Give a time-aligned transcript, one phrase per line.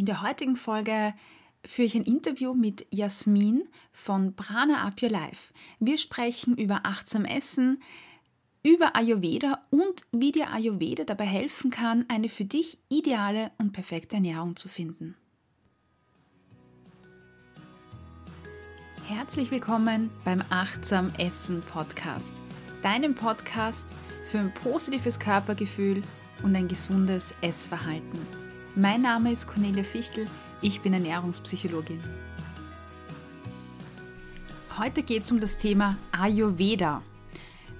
[0.00, 1.12] In der heutigen Folge
[1.62, 5.52] führe ich ein Interview mit Jasmin von Prana Up Your Life.
[5.78, 7.82] Wir sprechen über achtsam Essen,
[8.62, 14.16] über Ayurveda und wie dir Ayurveda dabei helfen kann, eine für dich ideale und perfekte
[14.16, 15.16] Ernährung zu finden.
[19.06, 22.32] Herzlich willkommen beim Achtsam Essen Podcast,
[22.82, 23.84] deinem Podcast
[24.30, 26.00] für ein positives Körpergefühl
[26.42, 28.39] und ein gesundes Essverhalten.
[28.76, 30.26] Mein Name ist Cornelia Fichtel,
[30.62, 31.98] ich bin Ernährungspsychologin.
[34.78, 37.02] Heute geht es um das Thema Ayurveda.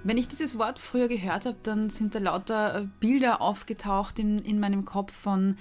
[0.02, 4.40] Wenn ich dieses Wort früher gehört habe, dann sind da lauter äh, Bilder aufgetaucht in,
[4.40, 5.56] in meinem Kopf von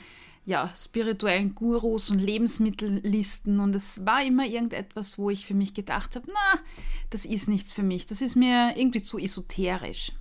[0.45, 6.15] ja, spirituellen Gurus und Lebensmittellisten und es war immer irgendetwas, wo ich für mich gedacht
[6.15, 6.59] habe, na,
[7.11, 10.11] das ist nichts für mich, das ist mir irgendwie zu esoterisch.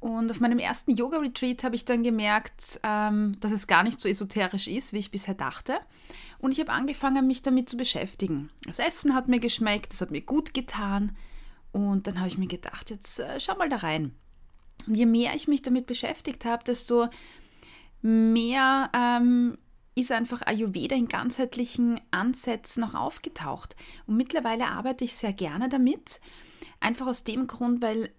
[0.00, 4.08] Und auf meinem ersten Yoga-Retreat habe ich dann gemerkt, ähm, dass es gar nicht so
[4.08, 5.78] esoterisch ist, wie ich bisher dachte.
[6.38, 8.50] Und ich habe angefangen, mich damit zu beschäftigen.
[8.64, 11.14] Das Essen hat mir geschmeckt, es hat mir gut getan.
[11.72, 14.14] Und dann habe ich mir gedacht, jetzt äh, schau mal da rein.
[14.86, 17.08] Und je mehr ich mich damit beschäftigt habe, desto
[18.00, 19.58] mehr ähm,
[19.94, 23.76] ist einfach Ayurveda in ganzheitlichen Ansätzen noch aufgetaucht.
[24.06, 26.20] Und mittlerweile arbeite ich sehr gerne damit.
[26.80, 28.10] Einfach aus dem Grund, weil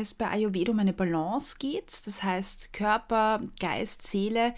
[0.00, 4.54] es bei Ayurveda um eine Balance geht, das heißt Körper, Geist, Seele.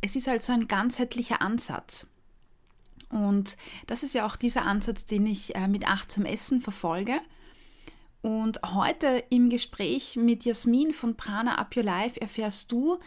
[0.00, 2.08] Es ist also ein ganzheitlicher Ansatz.
[3.10, 7.20] Und das ist ja auch dieser Ansatz, den ich äh, mit achtsam Essen verfolge.
[8.20, 12.98] Und heute im Gespräch mit Jasmin von Prana Up Your Life erfährst du,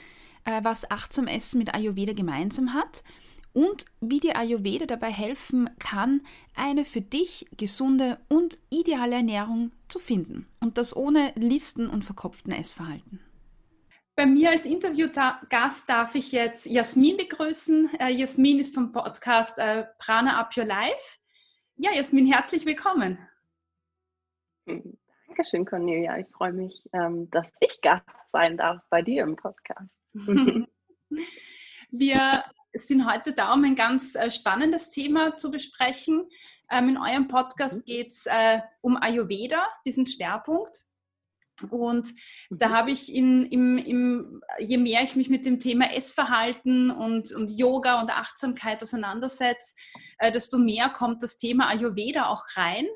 [0.46, 3.04] äh, was achtsam Essen mit Ayurveda gemeinsam hat
[3.54, 6.22] und wie dir Ayurveda dabei helfen kann,
[6.56, 10.48] eine für dich gesunde und ideale Ernährung zu finden.
[10.60, 13.20] Und das ohne Listen und verkopften Essverhalten.
[14.16, 17.90] Bei mir als Interviewgast darf ich jetzt Jasmin begrüßen.
[18.00, 21.18] Äh, Jasmin ist vom Podcast äh, Prana Up Your Life.
[21.78, 23.18] Ja, Jasmin, herzlich willkommen.
[25.28, 26.20] Dankeschön, Cornelia.
[26.20, 29.90] Ich freue mich, ähm, dass ich Gast sein darf bei dir im Podcast.
[31.92, 32.44] Wir
[32.74, 36.28] sind heute da, um ein ganz äh, spannendes Thema zu besprechen.
[36.70, 37.86] Ähm, in eurem Podcast mhm.
[37.86, 40.86] geht es äh, um Ayurveda, diesen Schwerpunkt.
[41.70, 42.08] Und
[42.50, 42.58] mhm.
[42.58, 47.34] da habe ich in, im, im, je mehr ich mich mit dem Thema Essverhalten und,
[47.34, 49.76] und Yoga und Achtsamkeit auseinandersetze,
[50.18, 52.88] äh, desto mehr kommt das Thema Ayurveda auch rein.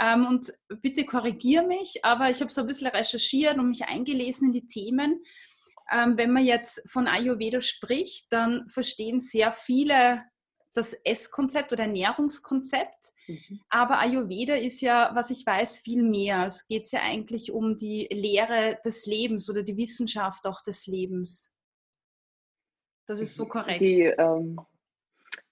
[0.00, 4.48] Ähm, und bitte korrigiere mich, aber ich habe so ein bisschen recherchiert und mich eingelesen
[4.48, 5.22] in die Themen
[5.90, 10.24] ähm, wenn man jetzt von Ayurveda spricht, dann verstehen sehr viele
[10.74, 13.12] das Esskonzept oder Ernährungskonzept.
[13.26, 13.60] Mhm.
[13.68, 16.46] Aber Ayurveda ist ja, was ich weiß, viel mehr.
[16.46, 21.54] Es geht ja eigentlich um die Lehre des Lebens oder die Wissenschaft auch des Lebens.
[23.06, 23.80] Das ist so korrekt.
[23.80, 24.60] Die, ähm,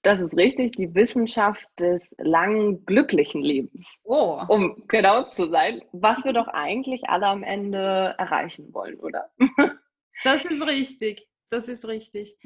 [0.02, 4.00] das ist richtig, die Wissenschaft des langen, glücklichen Lebens.
[4.04, 4.40] Oh.
[4.48, 9.30] Um genau zu sein, was wir doch eigentlich alle am Ende erreichen wollen, oder?
[10.24, 11.28] Das ist richtig.
[11.50, 12.36] Das ist richtig.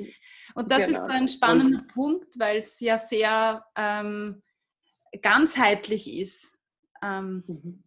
[0.54, 1.00] Und das genau.
[1.00, 4.42] ist so ein spannender Und, Punkt, weil es ja sehr ähm,
[5.20, 6.58] ganzheitlich ist
[7.02, 7.84] ähm, mhm.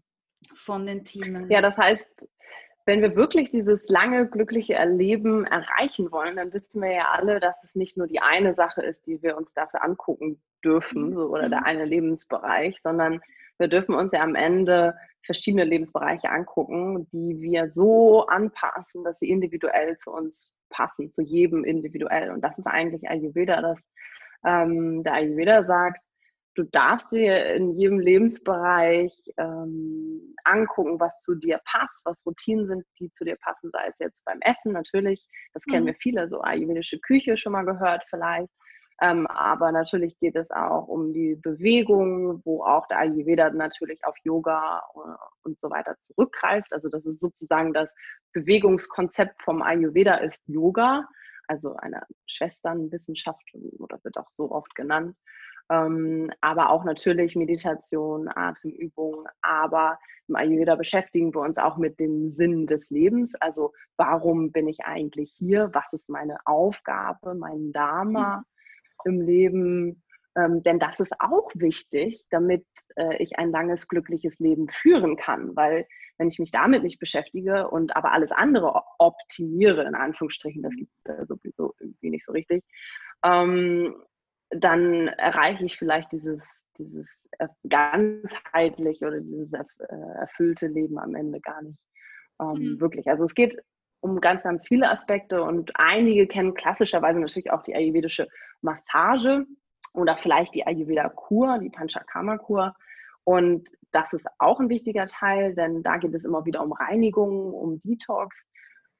[0.53, 1.50] von den Themen.
[1.50, 2.28] Ja, das heißt,
[2.85, 7.56] wenn wir wirklich dieses lange, glückliche Erleben erreichen wollen, dann wissen wir ja alle, dass
[7.63, 11.50] es nicht nur die eine Sache ist, die wir uns dafür angucken dürfen, so, oder
[11.50, 11.66] der mhm.
[11.66, 13.22] eine Lebensbereich, sondern
[13.58, 14.96] wir dürfen uns ja am Ende
[15.26, 21.64] verschiedene Lebensbereiche angucken, die wir so anpassen, dass sie individuell zu uns passen, zu jedem
[21.64, 22.32] individuell.
[22.32, 23.82] Und das ist eigentlich Ayurveda, dass
[24.46, 26.04] ähm, der Ayurveda sagt,
[26.56, 32.86] du darfst dir in jedem Lebensbereich ähm, angucken, was zu dir passt, was Routinen sind,
[33.00, 35.88] die zu dir passen, sei es jetzt beim Essen natürlich, das kennen mhm.
[35.88, 38.54] wir viele, so ayurvedische Küche schon mal gehört vielleicht,
[39.02, 44.16] ähm, aber natürlich geht es auch um die Bewegung, wo auch der Ayurveda natürlich auf
[44.24, 45.00] Yoga äh,
[45.44, 46.72] und so weiter zurückgreift.
[46.72, 47.94] Also das ist sozusagen das
[48.32, 51.08] Bewegungskonzept vom Ayurveda ist Yoga,
[51.48, 53.44] also eine Schwesternwissenschaft
[53.80, 55.16] oder wird auch so oft genannt.
[55.70, 59.26] Ähm, aber auch natürlich Meditation, Atemübungen.
[59.41, 63.36] Aber im Ayurveda beschäftigen wir uns auch mit dem Sinn des Lebens.
[63.36, 65.70] Also warum bin ich eigentlich hier?
[65.74, 68.46] Was ist meine Aufgabe, mein Dharma?
[69.05, 70.03] Im Leben,
[70.37, 72.66] ähm, denn das ist auch wichtig, damit
[72.97, 75.55] äh, ich ein langes, glückliches Leben führen kann.
[75.55, 75.87] Weil
[76.17, 80.91] wenn ich mich damit nicht beschäftige und aber alles andere optimiere, in Anführungsstrichen, das gibt
[80.96, 82.63] es äh, sowieso irgendwie nicht so richtig,
[83.23, 83.96] ähm,
[84.49, 86.43] dann erreiche ich vielleicht dieses,
[86.78, 87.07] dieses
[87.67, 89.52] ganzheitliche oder dieses
[90.19, 91.79] erfüllte Leben am Ende gar nicht
[92.40, 92.81] ähm, mhm.
[92.81, 93.07] wirklich.
[93.07, 93.57] Also es geht
[94.02, 98.28] um ganz, ganz viele Aspekte und einige kennen klassischerweise natürlich auch die ayurvedische
[98.62, 99.46] Massage
[99.94, 102.76] oder vielleicht die Ayurveda-Kur, die Panchakarma-Kur.
[103.24, 107.53] Und das ist auch ein wichtiger Teil, denn da geht es immer wieder um Reinigung,
[107.53, 108.46] um Detox.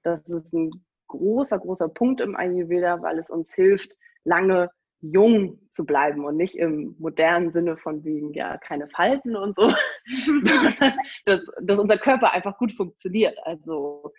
[0.01, 0.71] Das ist ein
[1.07, 3.91] großer, großer Punkt im Ayurveda, weil es uns hilft,
[4.24, 4.71] lange
[5.01, 9.71] jung zu bleiben und nicht im modernen Sinne von wegen, ja, keine Falten und so,
[10.41, 10.94] sondern
[11.25, 13.38] dass, dass unser Körper einfach gut funktioniert.
[13.45, 14.12] Also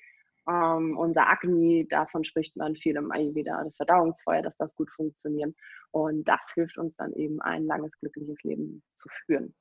[0.49, 5.55] ähm, unser Agni, davon spricht man viel im Ayurveda, das Verdauungsfeuer, dass das gut funktioniert.
[5.91, 9.55] Und das hilft uns dann eben, ein langes, glückliches Leben zu führen.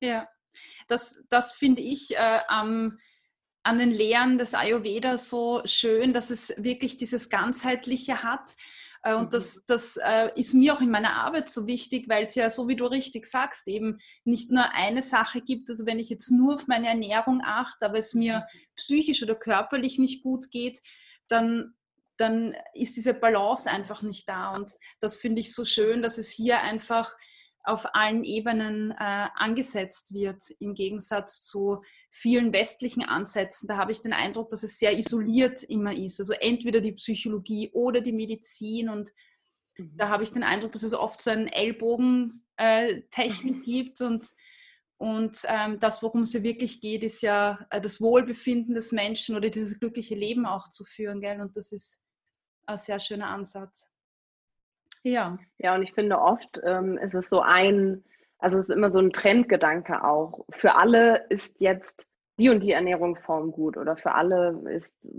[0.00, 0.28] Ja,
[0.88, 2.98] das, das finde ich äh, am
[3.64, 8.56] an den Lehren des Ayurveda so schön, dass es wirklich dieses Ganzheitliche hat.
[9.02, 9.30] Äh, und mhm.
[9.30, 12.68] das, das äh, ist mir auch in meiner Arbeit so wichtig, weil es ja, so
[12.68, 15.70] wie du richtig sagst, eben nicht nur eine Sache gibt.
[15.70, 18.60] Also wenn ich jetzt nur auf meine Ernährung achte, aber es mir mhm.
[18.76, 20.80] psychisch oder körperlich nicht gut geht,
[21.28, 21.74] dann,
[22.16, 24.54] dann ist diese Balance einfach nicht da.
[24.54, 27.14] Und das finde ich so schön, dass es hier einfach
[27.64, 33.68] auf allen Ebenen äh, angesetzt wird, im Gegensatz zu vielen westlichen Ansätzen.
[33.68, 36.20] Da habe ich den Eindruck, dass es sehr isoliert immer ist.
[36.20, 38.88] Also entweder die Psychologie oder die Medizin.
[38.88, 39.12] Und
[39.76, 39.96] mhm.
[39.96, 44.00] da habe ich den Eindruck, dass es oft so eine Ellbogentechnik äh, gibt.
[44.00, 44.26] Und,
[44.96, 49.36] und ähm, das, worum es ja wirklich geht, ist ja äh, das Wohlbefinden des Menschen
[49.36, 51.20] oder dieses glückliche Leben auch zu führen.
[51.20, 51.40] Gell?
[51.40, 52.02] Und das ist
[52.66, 53.92] ein sehr schöner Ansatz.
[55.02, 55.38] Ja.
[55.58, 58.04] Ja, und ich finde oft ähm, ist es so ein,
[58.38, 60.44] also es ist immer so ein Trendgedanke auch.
[60.50, 62.08] Für alle ist jetzt
[62.38, 65.10] die und die Ernährungsform gut oder für alle ist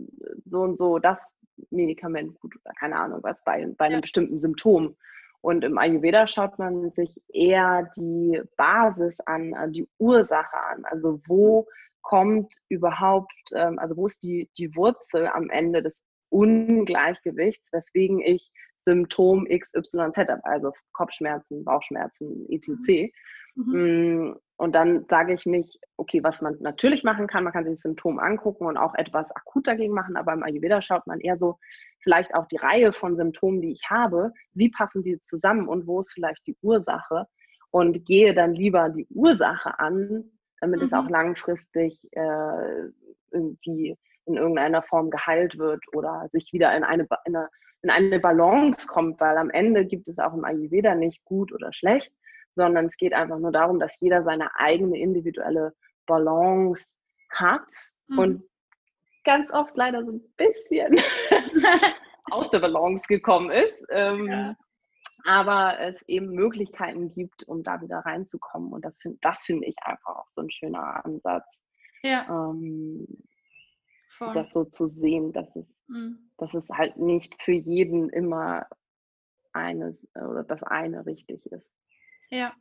[0.46, 1.34] so und so das
[1.70, 4.02] Medikament gut oder keine Ahnung was bei, bei einem ja.
[4.02, 4.96] bestimmten Symptom.
[5.42, 10.84] Und im Ayurveda schaut man sich eher die Basis an, die Ursache an.
[10.86, 11.66] Also wo
[12.02, 18.52] kommt überhaupt, ähm, also wo ist die, die Wurzel am Ende des Ungleichgewichts, weswegen ich
[18.82, 23.12] Symptom XYZ habe, also Kopfschmerzen, Bauchschmerzen, etc.
[23.56, 24.30] Mhm.
[24.30, 27.74] Mm, und dann sage ich nicht, okay, was man natürlich machen kann, man kann sich
[27.74, 31.38] das Symptom angucken und auch etwas akut dagegen machen, aber im Ayurveda schaut man eher
[31.38, 31.58] so
[32.04, 36.02] vielleicht auch die Reihe von Symptomen, die ich habe, wie passen die zusammen und wo
[36.02, 37.26] ist vielleicht die Ursache
[37.72, 40.26] und gehe dann lieber die Ursache an,
[40.60, 40.86] damit mhm.
[40.86, 42.90] es auch langfristig äh,
[43.32, 47.50] irgendwie in irgendeiner Form geheilt wird oder sich wieder in eine, in eine
[47.82, 51.72] in eine Balance kommt, weil am Ende gibt es auch im Ayurveda nicht gut oder
[51.72, 52.14] schlecht,
[52.56, 55.74] sondern es geht einfach nur darum, dass jeder seine eigene individuelle
[56.06, 56.92] Balance
[57.30, 57.72] hat
[58.08, 58.20] mhm.
[58.20, 58.44] und
[59.24, 60.96] ganz oft leider so ein bisschen
[62.32, 63.76] aus der Balance gekommen ist.
[63.90, 64.56] Ähm, ja.
[65.26, 68.72] Aber es eben Möglichkeiten gibt, um da wieder reinzukommen.
[68.72, 71.62] Und das finde das find ich einfach auch so ein schöner Ansatz.
[72.04, 72.26] Ja.
[72.30, 73.06] Ähm,
[74.20, 76.30] das so zu sehen, dass es, mhm.
[76.38, 78.66] dass es halt nicht für jeden immer
[79.54, 81.72] eines oder das eine richtig ist.
[82.30, 82.54] Ja.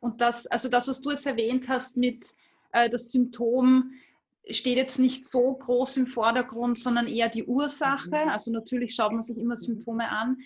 [0.00, 2.34] Und das, also das, was du jetzt erwähnt hast mit
[2.72, 3.92] äh, das Symptom,
[4.50, 8.08] steht jetzt nicht so groß im Vordergrund, sondern eher die Ursache.
[8.08, 8.28] Mhm.
[8.28, 9.60] Also natürlich schaut man sich immer mhm.
[9.60, 10.38] Symptome an.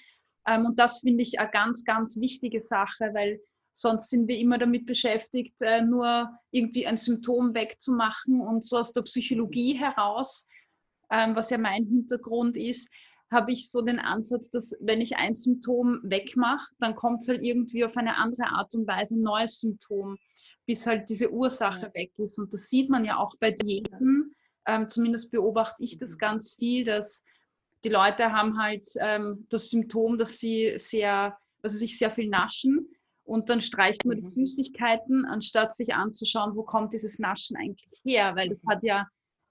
[0.46, 3.40] Ähm, und das finde ich eine ganz, ganz wichtige Sache, weil
[3.78, 8.40] Sonst sind wir immer damit beschäftigt, äh, nur irgendwie ein Symptom wegzumachen.
[8.40, 10.48] Und so aus der Psychologie heraus,
[11.10, 12.88] ähm, was ja mein Hintergrund ist,
[13.30, 17.42] habe ich so den Ansatz, dass wenn ich ein Symptom wegmache, dann kommt es halt
[17.42, 20.16] irgendwie auf eine andere Art und Weise ein neues Symptom,
[20.64, 22.38] bis halt diese Ursache weg ist.
[22.38, 24.34] Und das sieht man ja auch bei Diäten.
[24.66, 26.18] Ähm, zumindest beobachte ich das mhm.
[26.18, 27.24] ganz viel, dass
[27.84, 32.30] die Leute haben halt ähm, das Symptom, dass sie sehr, dass sie sich sehr viel
[32.30, 32.88] naschen
[33.26, 34.46] und dann streicht man die mhm.
[34.46, 39.06] Süßigkeiten, anstatt sich anzuschauen, wo kommt dieses Naschen eigentlich her, weil das hat ja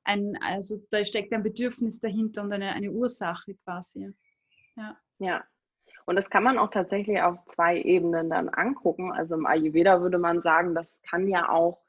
[0.05, 4.13] ein, also da steckt ein Bedürfnis dahinter und eine, eine Ursache quasi.
[4.75, 4.97] Ja.
[5.19, 5.43] ja.
[6.05, 9.11] Und das kann man auch tatsächlich auf zwei Ebenen dann angucken.
[9.11, 11.81] Also im Ayurveda würde man sagen, das kann ja auch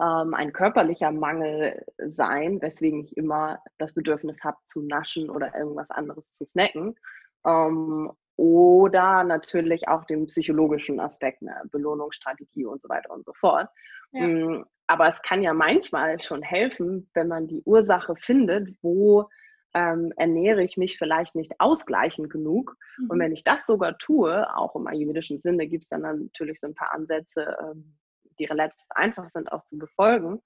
[0.00, 5.90] ähm, ein körperlicher Mangel sein, weswegen ich immer das Bedürfnis habe zu naschen oder irgendwas
[5.90, 6.96] anderes zu snacken.
[7.44, 13.68] Ähm, oder natürlich auch den psychologischen Aspekt, ne, Belohnungsstrategie und so weiter und so fort.
[14.12, 14.26] Ja.
[14.26, 19.28] Mm, aber es kann ja manchmal schon helfen, wenn man die Ursache findet, wo
[19.74, 22.76] ähm, ernähre ich mich vielleicht nicht ausgleichend genug.
[22.98, 23.10] Mhm.
[23.10, 26.68] Und wenn ich das sogar tue, auch im ayurvedischen Sinne, gibt es dann natürlich so
[26.68, 27.98] ein paar Ansätze, ähm,
[28.38, 30.40] die relativ einfach sind auch zu befolgen.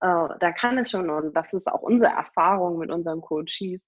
[0.00, 3.80] Äh, da kann es schon, und das ist auch unsere Erfahrung mit unseren Coaches,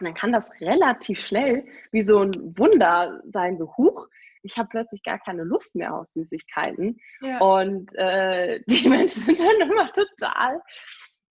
[0.00, 4.08] und dann kann das relativ schnell wie so ein Wunder sein, so huch,
[4.42, 6.98] ich habe plötzlich gar keine Lust mehr auf Süßigkeiten.
[7.20, 7.38] Ja.
[7.38, 10.62] Und äh, die Menschen sind dann immer total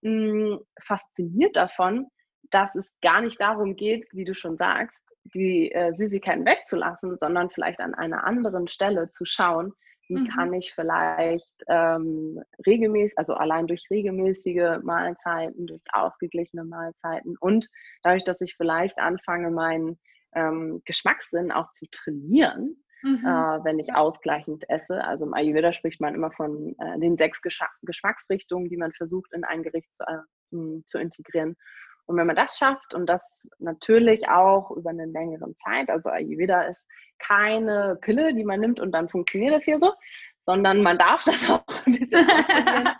[0.01, 2.07] mh, hm, fasziniert davon,
[2.51, 7.49] dass es gar nicht darum geht, wie du schon sagst, die äh, Süßigkeiten wegzulassen, sondern
[7.49, 9.73] vielleicht an einer anderen Stelle zu schauen,
[10.09, 10.27] wie mhm.
[10.27, 17.69] kann ich vielleicht ähm, regelmäßig, also allein durch regelmäßige Mahlzeiten, durch ausgeglichene Mahlzeiten und
[18.03, 19.99] dadurch, dass ich vielleicht anfange, meinen
[20.33, 23.25] ähm, Geschmackssinn auch zu trainieren, mhm.
[23.25, 25.03] äh, wenn ich ausgleichend esse.
[25.03, 29.31] Also im Ayurveda spricht man immer von äh, den sechs Gesch Geschmacksrichtungen, die man versucht
[29.33, 31.55] in ein Gericht zu, äh, zu integrieren.
[32.05, 36.63] Und wenn man das schafft und das natürlich auch über eine längere Zeit, also Ayurveda
[36.63, 36.83] ist
[37.19, 39.93] keine Pille, die man nimmt und dann funktioniert das hier so,
[40.45, 42.89] sondern man darf das auch ein bisschen ausprobieren.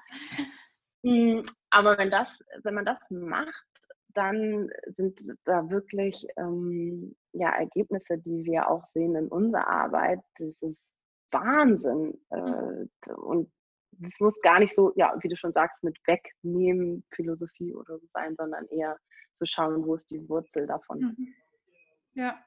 [1.02, 3.66] Hm, aber wenn, das, wenn man das macht,
[4.10, 10.20] dann sind da wirklich ähm, ja, Ergebnisse, die wir auch sehen in unserer Arbeit.
[10.38, 10.84] Das ist
[11.32, 12.20] Wahnsinn.
[12.32, 13.50] Äh, und
[13.92, 18.08] das muss gar nicht so, ja, wie du schon sagst, mit Wegnehmen Philosophie oder so
[18.14, 18.98] sein, sondern eher
[19.34, 21.00] zu schauen, wo ist die Wurzel davon.
[21.00, 21.34] Mhm.
[22.14, 22.44] Ja.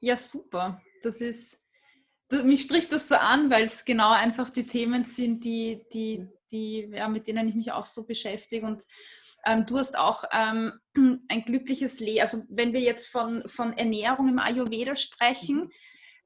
[0.00, 0.80] Ja, super.
[1.02, 1.60] Das ist,
[2.44, 6.90] mich spricht das so an, weil es genau einfach die Themen sind, die, die, die,
[6.92, 8.66] ja, mit denen ich mich auch so beschäftige.
[8.66, 8.84] Und
[9.44, 10.72] ähm, du hast auch ähm,
[11.28, 12.20] ein glückliches Leben.
[12.20, 15.70] Also wenn wir jetzt von, von Ernährung im Ayurveda sprechen, mhm.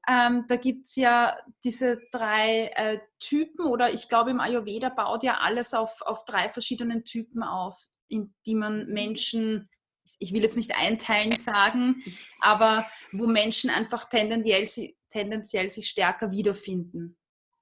[0.07, 5.23] ähm, da gibt es ja diese drei äh, Typen oder ich glaube im Ayurveda baut
[5.23, 7.77] ja alles auf, auf drei verschiedenen Typen auf,
[8.07, 9.69] in die man Menschen
[10.19, 12.03] ich will jetzt nicht einteilen sagen,
[12.39, 14.67] aber wo Menschen einfach tendenziell,
[15.09, 17.17] tendenziell sich stärker wiederfinden.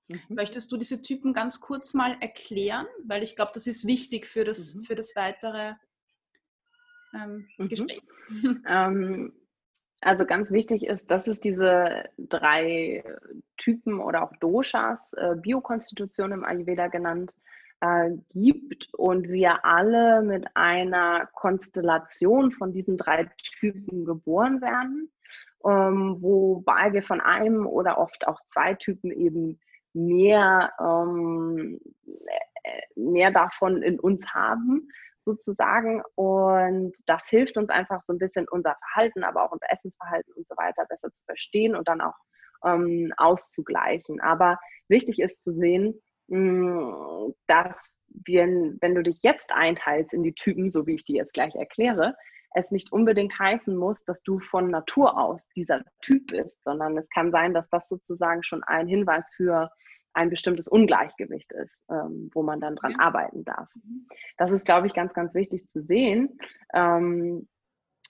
[0.08, 0.20] Mhm.
[0.30, 2.88] Möchtest du diese Typen ganz kurz mal erklären?
[3.06, 4.82] Weil ich glaube, das ist wichtig für das, mhm.
[4.82, 5.74] für das weitere
[7.14, 7.70] ähm, mhm.
[7.70, 8.02] Gespräch.
[8.66, 9.34] Ähm,
[10.00, 13.04] also ganz wichtig ist, dass es diese drei
[13.58, 17.36] Typen oder auch Doshas, äh, Biokonstitution im Ayurveda genannt,
[17.84, 25.12] äh, gibt und wir alle mit einer Konstellation von diesen drei Typen geboren werden,
[25.66, 29.60] ähm, wobei wir von einem oder oft auch zwei Typen eben
[29.94, 31.80] mehr, ähm,
[32.64, 34.88] äh, mehr davon in uns haben
[35.20, 36.04] sozusagen.
[36.16, 40.48] Und das hilft uns einfach so ein bisschen unser Verhalten, aber auch unser Essensverhalten und
[40.48, 42.16] so weiter besser zu verstehen und dann auch
[42.64, 44.22] ähm, auszugleichen.
[44.22, 48.46] Aber wichtig ist zu sehen, dass wir,
[48.82, 52.16] wenn du dich jetzt einteilst in die Typen, so wie ich die jetzt gleich erkläre,
[52.56, 57.10] es nicht unbedingt heißen muss, dass du von Natur aus dieser Typ bist, sondern es
[57.10, 59.72] kann sein, dass das sozusagen schon ein Hinweis für
[60.14, 63.00] ein bestimmtes Ungleichgewicht ist, ähm, wo man dann dran ja.
[63.00, 63.68] arbeiten darf.
[63.76, 64.08] Mhm.
[64.38, 66.38] Das ist, glaube ich, ganz, ganz wichtig zu sehen,
[66.74, 67.48] ähm,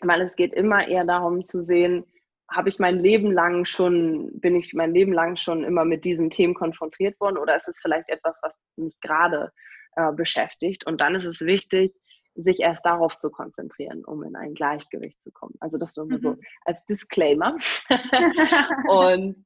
[0.01, 2.05] weil es geht immer eher darum zu sehen,
[2.53, 6.29] habe ich mein Leben lang schon, bin ich mein Leben lang schon immer mit diesen
[6.29, 9.51] Themen konfrontiert worden oder ist es vielleicht etwas, was mich gerade
[9.95, 10.85] äh, beschäftigt?
[10.85, 11.91] Und dann ist es wichtig,
[12.35, 15.55] sich erst darauf zu konzentrieren, um in ein Gleichgewicht zu kommen.
[15.59, 16.17] Also das nur mhm.
[16.17, 17.57] so als Disclaimer.
[18.89, 19.45] und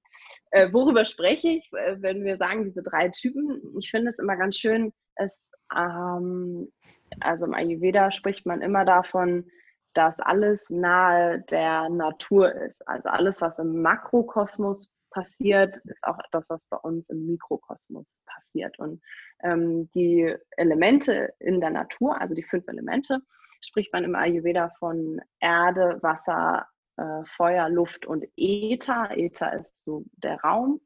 [0.51, 3.61] äh, worüber spreche ich, äh, wenn wir sagen, diese drei Typen?
[3.79, 5.33] Ich finde es immer ganz schön, es,
[5.75, 6.71] ähm,
[7.19, 9.49] also im Ayurveda spricht man immer davon,
[9.93, 12.87] dass alles nahe der Natur ist.
[12.87, 18.77] Also alles, was im Makrokosmos passiert, ist auch das, was bei uns im Mikrokosmos passiert.
[18.79, 19.01] Und
[19.43, 23.19] ähm, die Elemente in der Natur, also die fünf Elemente,
[23.61, 26.67] spricht man im Ayurveda von Erde, Wasser,
[26.97, 29.09] äh, Feuer, Luft und Äther.
[29.17, 30.81] Äther ist so der Raum.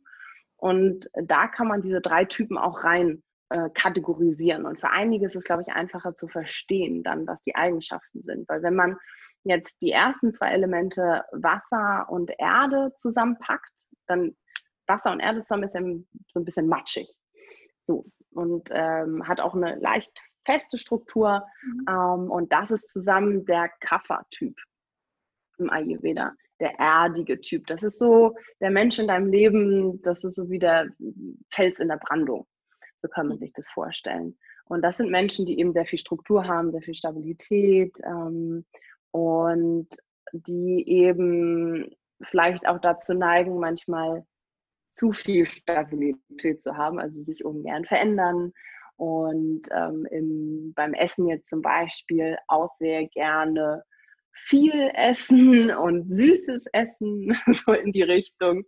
[0.56, 4.66] Und da kann man diese drei Typen auch rein äh, kategorisieren.
[4.66, 8.48] Und für einige ist es, glaube ich, einfacher zu verstehen, dann, was die Eigenschaften sind.
[8.50, 8.98] Weil wenn man
[9.44, 14.36] jetzt die ersten zwei Elemente Wasser und Erde zusammenpackt, dann
[14.88, 17.10] Wasser und Erde zusammen ist so ein bisschen matschig.
[17.82, 18.06] So.
[18.32, 20.12] Und ähm, hat auch eine leicht
[20.46, 21.46] feste Struktur.
[21.64, 21.86] Mhm.
[21.90, 24.56] Ähm, und das ist zusammen der Kapha-Typ
[25.58, 27.68] im Ayurveda, der erdige Typ.
[27.68, 30.88] Das ist so der Mensch in deinem Leben, das ist so wie der
[31.50, 32.48] Fels in der Brandung.
[33.02, 34.38] So kann man sich das vorstellen.
[34.66, 38.66] Und das sind Menschen, die eben sehr viel Struktur haben, sehr viel Stabilität ähm,
[39.12, 39.88] und
[40.32, 44.26] die eben vielleicht auch dazu neigen, manchmal
[44.90, 48.54] zu viel Stabilität zu haben, also sich ungern verändern
[48.98, 53.84] und ähm, im, beim Essen jetzt zum Beispiel auch sehr gerne
[54.34, 58.64] viel essen und süßes Essen, so in die Richtung.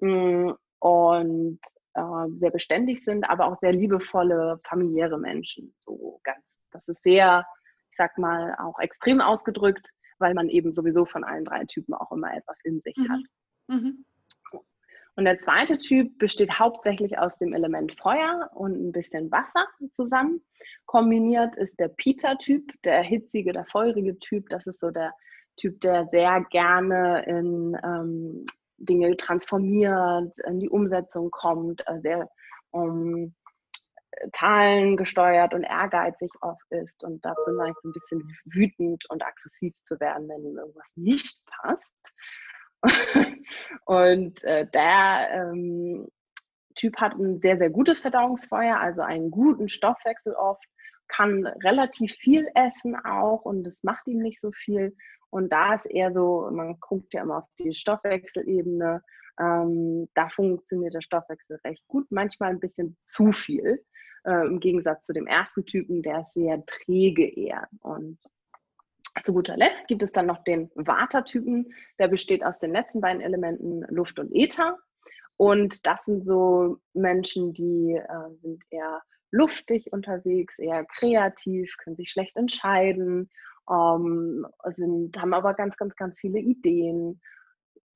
[0.00, 0.08] Mhm.
[0.08, 1.60] Mm, und
[1.94, 5.74] äh, sehr beständig sind, aber auch sehr liebevolle, familiäre Menschen.
[5.78, 7.46] So ganz, das ist sehr,
[7.90, 12.12] ich sag mal, auch extrem ausgedrückt, weil man eben sowieso von allen drei Typen auch
[12.12, 13.08] immer etwas in sich mhm.
[13.08, 13.20] hat.
[13.68, 14.04] Mhm.
[15.16, 20.40] Und der zweite Typ besteht hauptsächlich aus dem Element Feuer und ein bisschen Wasser zusammen,
[20.86, 24.48] kombiniert ist der Pita-Typ, der hitzige, der feurige Typ.
[24.48, 25.12] Das ist so der
[25.56, 28.44] Typ, der sehr gerne in ähm,
[28.80, 32.28] Dinge transformiert, in die Umsetzung kommt, äh, sehr
[32.70, 33.34] um,
[34.32, 39.98] Zahlen gesteuert und ehrgeizig oft ist und dazu neigt, ein bisschen wütend und aggressiv zu
[40.00, 42.12] werden, wenn ihm irgendwas nicht passt.
[43.84, 46.08] und äh, der ähm,
[46.74, 50.64] Typ hat ein sehr, sehr gutes Verdauungsfeuer, also einen guten Stoffwechsel oft,
[51.08, 54.96] kann relativ viel essen auch und es macht ihm nicht so viel.
[55.30, 59.02] Und da ist eher so, man guckt ja immer auf die Stoffwechselebene,
[59.38, 63.82] ähm, da funktioniert der Stoffwechsel recht gut, manchmal ein bisschen zu viel,
[64.24, 67.68] äh, im Gegensatz zu dem ersten Typen, der ist sehr träge eher.
[67.80, 68.18] Und
[69.24, 73.22] zu guter Letzt gibt es dann noch den Vata-Typen, der besteht aus den letzten beiden
[73.22, 74.76] Elementen Luft und Äther.
[75.36, 82.10] Und das sind so Menschen, die äh, sind eher luftig unterwegs, eher kreativ, können sich
[82.10, 83.30] schlecht entscheiden,
[83.70, 84.46] ähm,
[84.76, 87.20] sind, haben aber ganz, ganz, ganz viele Ideen.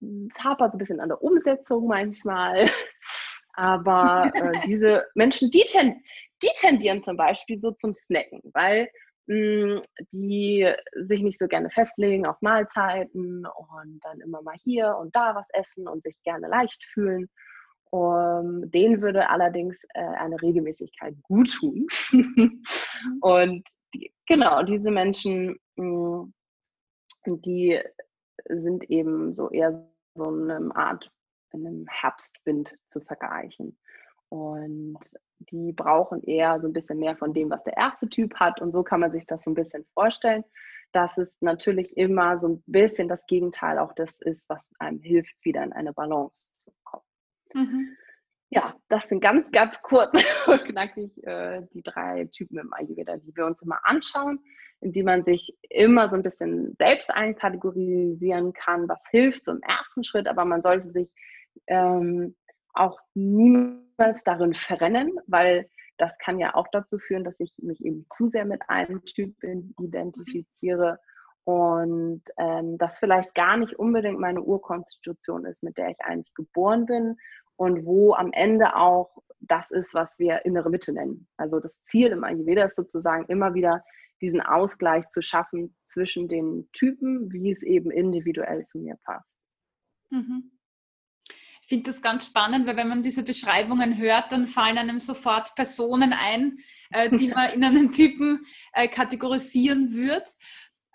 [0.01, 2.65] Es hapert so ein bisschen an der Umsetzung manchmal.
[3.57, 6.03] Aber äh, diese Menschen, die, ten,
[6.43, 8.89] die tendieren zum Beispiel so zum Snacken, weil
[9.27, 10.71] mh, hm, die
[11.07, 15.47] sich nicht so gerne festlegen auf Mahlzeiten und dann immer mal hier und da was
[15.53, 17.29] essen und sich gerne leicht fühlen.
[17.91, 21.87] Um, denen würde allerdings äh, eine Regelmäßigkeit gut tun.
[22.11, 22.63] Mhm.
[23.21, 26.33] und die, genau, diese Menschen, hm,
[27.27, 27.81] die
[28.49, 31.11] sind eben so eher so eine Art
[31.53, 33.79] in einem Herbstwind zu vergleichen.
[34.29, 34.99] Und
[35.39, 38.61] die brauchen eher so ein bisschen mehr von dem, was der erste Typ hat.
[38.61, 40.45] Und so kann man sich das so ein bisschen vorstellen,
[40.93, 45.35] dass es natürlich immer so ein bisschen das Gegenteil auch das ist, was einem hilft,
[45.45, 47.05] wieder in eine Balance zu kommen.
[47.53, 47.97] Mhm.
[48.51, 50.13] Ja, das sind ganz, ganz kurz
[50.47, 54.39] und knackig äh, die drei Typen im Ayurveda, die wir uns immer anschauen,
[54.81, 59.63] in die man sich immer so ein bisschen selbst einkategorisieren kann, was hilft so im
[59.63, 61.13] ersten Schritt, aber man sollte sich
[61.67, 62.37] ähm,
[62.75, 68.07] auch niemals darin verrennen, weil das kann ja auch dazu führen, dass ich mich eben
[68.09, 69.37] zu sehr mit einem Typ
[69.81, 70.99] identifiziere
[71.45, 76.87] und ähm, das vielleicht gar nicht unbedingt meine Urkonstitution ist, mit der ich eigentlich geboren
[76.87, 77.17] bin
[77.57, 81.29] und wo am Ende auch das ist, was wir innere Mitte nennen.
[81.37, 83.85] Also das Ziel im Ayurveda ist sozusagen immer wieder
[84.23, 89.39] diesen Ausgleich zu schaffen zwischen den Typen, wie es eben individuell zu mir passt.
[90.11, 90.51] Mhm.
[91.61, 95.55] Ich finde das ganz spannend, weil wenn man diese Beschreibungen hört, dann fallen einem sofort
[95.55, 96.59] Personen ein,
[96.91, 100.29] äh, die man in einen Typen äh, kategorisieren wird.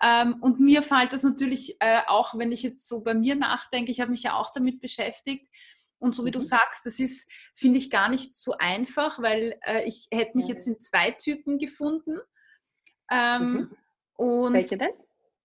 [0.00, 3.90] Ähm, und mir fällt das natürlich äh, auch, wenn ich jetzt so bei mir nachdenke,
[3.90, 5.48] ich habe mich ja auch damit beschäftigt.
[6.00, 6.34] Und so wie mhm.
[6.34, 10.48] du sagst, das ist, finde ich, gar nicht so einfach, weil äh, ich hätte mich
[10.48, 12.18] jetzt in zwei Typen gefunden.
[13.10, 13.76] Ähm, mhm.
[14.14, 14.90] und, Welche denn?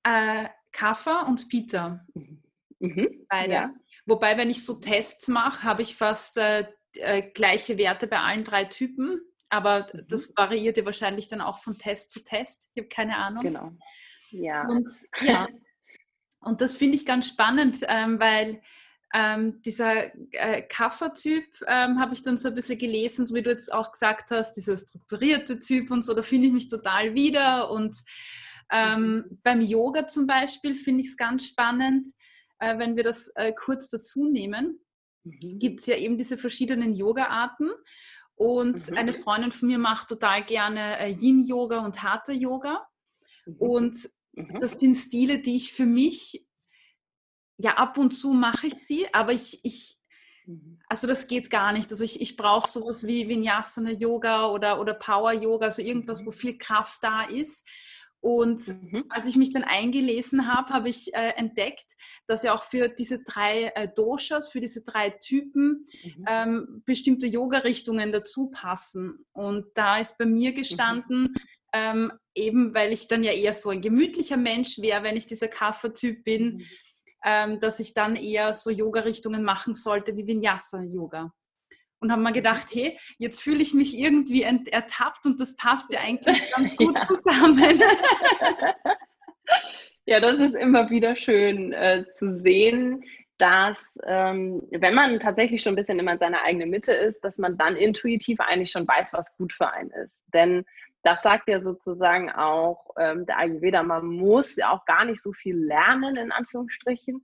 [0.03, 2.05] Äh, Kaffa und Peter.
[2.13, 2.41] Mhm.
[2.79, 3.25] Mhm.
[3.29, 3.53] Beide.
[3.53, 3.75] Ja.
[4.05, 8.43] Wobei, wenn ich so Tests mache, habe ich fast äh, äh, gleiche Werte bei allen
[8.43, 9.19] drei Typen.
[9.49, 10.05] Aber mhm.
[10.07, 12.69] das variiert ja wahrscheinlich dann auch von Test zu Test.
[12.73, 13.43] Ich habe keine Ahnung.
[13.43, 13.71] Genau.
[14.31, 14.67] Ja.
[14.67, 14.89] Und,
[15.21, 15.47] ja.
[16.39, 18.61] und das finde ich ganz spannend, ähm, weil
[19.17, 23.49] ähm, dieser äh, Kaffer-Typ ähm, habe ich dann so ein bisschen gelesen, so wie du
[23.49, 27.71] jetzt auch gesagt hast, dieser strukturierte Typ und so, da finde ich mich total wieder.
[27.71, 27.95] Und
[28.69, 29.39] ähm, mhm.
[29.41, 32.09] beim Yoga zum Beispiel finde ich es ganz spannend,
[32.59, 34.81] äh, wenn wir das äh, kurz dazu nehmen,
[35.23, 35.59] mhm.
[35.59, 37.69] gibt es ja eben diese verschiedenen Yoga-Arten.
[38.35, 38.97] Und mhm.
[38.97, 42.85] eine Freundin von mir macht total gerne äh, Yin-Yoga und Hatha-Yoga.
[43.45, 43.55] Mhm.
[43.59, 43.95] Und
[44.33, 44.57] mhm.
[44.59, 46.44] das sind Stile, die ich für mich,
[47.57, 49.97] ja, ab und zu mache ich sie, aber ich, ich
[50.45, 50.79] mhm.
[50.87, 51.91] also das geht gar nicht.
[51.91, 56.25] Also ich, ich brauche sowas wie Vinyasana-Yoga oder, oder Power-Yoga, also irgendwas, mhm.
[56.27, 57.67] wo viel Kraft da ist.
[58.25, 59.05] Und mhm.
[59.09, 61.85] als ich mich dann eingelesen habe, habe ich äh, entdeckt,
[62.25, 66.25] dass ja auch für diese drei äh, Doshas, für diese drei Typen mhm.
[66.27, 69.27] ähm, bestimmte Yoga-Richtungen dazu passen.
[69.31, 70.55] Und da ist bei mir mhm.
[70.55, 71.35] gestanden, mhm.
[71.71, 75.47] ähm, eben weil ich dann ja eher so ein gemütlicher Mensch wäre, wenn ich dieser
[75.47, 76.65] Kaffer-Typ bin.
[77.25, 81.33] Ähm, dass ich dann eher so Yoga-Richtungen machen sollte wie Vinyasa-Yoga
[81.99, 86.01] und haben mir gedacht, hey, jetzt fühle ich mich irgendwie ertappt und das passt ja
[86.01, 87.01] eigentlich ganz gut ja.
[87.01, 87.81] zusammen.
[90.05, 93.03] ja, das ist immer wieder schön äh, zu sehen,
[93.37, 97.37] dass ähm, wenn man tatsächlich schon ein bisschen immer in seiner eigenen Mitte ist, dass
[97.37, 100.17] man dann intuitiv eigentlich schon weiß, was gut für einen ist.
[100.33, 100.63] Denn
[101.05, 105.31] das sagt ja sozusagen auch ähm, der Ayurveda, man muss ja auch gar nicht so
[105.33, 107.23] viel lernen, in Anführungsstrichen,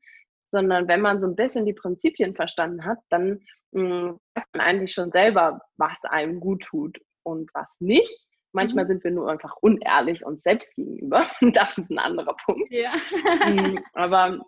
[0.52, 3.42] sondern wenn man so ein bisschen die Prinzipien verstanden hat, dann
[3.72, 8.28] mh, hm, weiß man eigentlich schon selber, was einem gut tut und was nicht.
[8.54, 8.90] Manchmal mhm.
[8.90, 11.26] sind wir nur einfach unehrlich uns selbst gegenüber.
[11.54, 12.72] Das ist ein anderer Punkt.
[12.72, 12.92] Ja.
[13.48, 14.46] Mhm, aber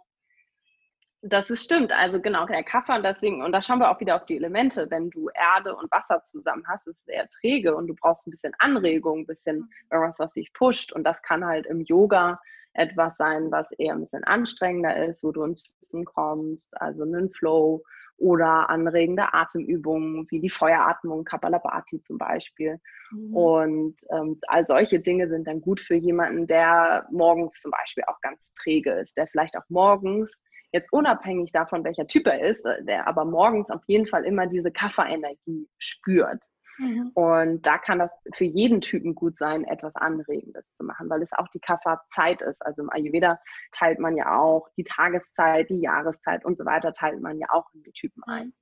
[1.23, 1.91] das ist stimmt.
[1.93, 4.88] Also genau, der Kaffee und deswegen, und da schauen wir auch wieder auf die Elemente.
[4.89, 8.31] Wenn du Erde und Wasser zusammen hast, ist es sehr träge und du brauchst ein
[8.31, 10.91] bisschen Anregung, ein bisschen irgendwas, was dich pusht.
[10.91, 12.39] Und das kann halt im Yoga
[12.73, 17.29] etwas sein, was eher ein bisschen anstrengender ist, wo du ins Wissen kommst, also einen
[17.31, 17.83] Flow
[18.17, 22.79] oder anregende Atemübungen wie die Feueratmung, Kapalabhati zum Beispiel.
[23.12, 23.36] Mhm.
[23.36, 28.19] Und ähm, all solche Dinge sind dann gut für jemanden, der morgens zum Beispiel auch
[28.21, 30.41] ganz träge ist, der vielleicht auch morgens
[30.73, 34.47] jetzt unabhängig davon, welcher Typ er ist, äh, der aber morgens auf jeden Fall immer
[34.47, 36.43] diese Kafferenergie spürt.
[36.79, 37.12] Mhm.
[37.13, 41.31] Und da kann das für jeden Typen gut sein, etwas Anregendes zu machen, weil es
[41.33, 42.65] auch die Kafferzeit ist.
[42.65, 43.39] Also im Ayurveda
[43.71, 47.67] teilt man ja auch die Tageszeit, die Jahreszeit und so weiter, teilt man ja auch
[47.73, 48.53] in die Typen ein.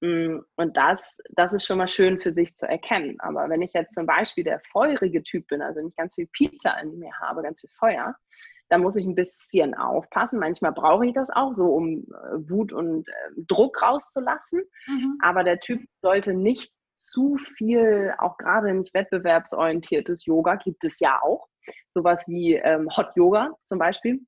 [0.00, 3.20] Mm, und das, das ist schon mal schön für sich zu erkennen.
[3.20, 6.80] Aber wenn ich jetzt zum Beispiel der feurige Typ bin, also nicht ganz viel Peter
[6.82, 8.16] in mir habe, ganz viel Feuer,
[8.72, 10.38] da muss ich ein bisschen aufpassen.
[10.38, 13.12] Manchmal brauche ich das auch, so um äh, Wut und äh,
[13.46, 14.62] Druck rauszulassen.
[14.86, 15.18] Mhm.
[15.20, 21.20] Aber der Typ sollte nicht zu viel, auch gerade nicht wettbewerbsorientiertes Yoga gibt es ja
[21.20, 21.48] auch.
[21.90, 24.20] Sowas wie ähm, Hot Yoga zum Beispiel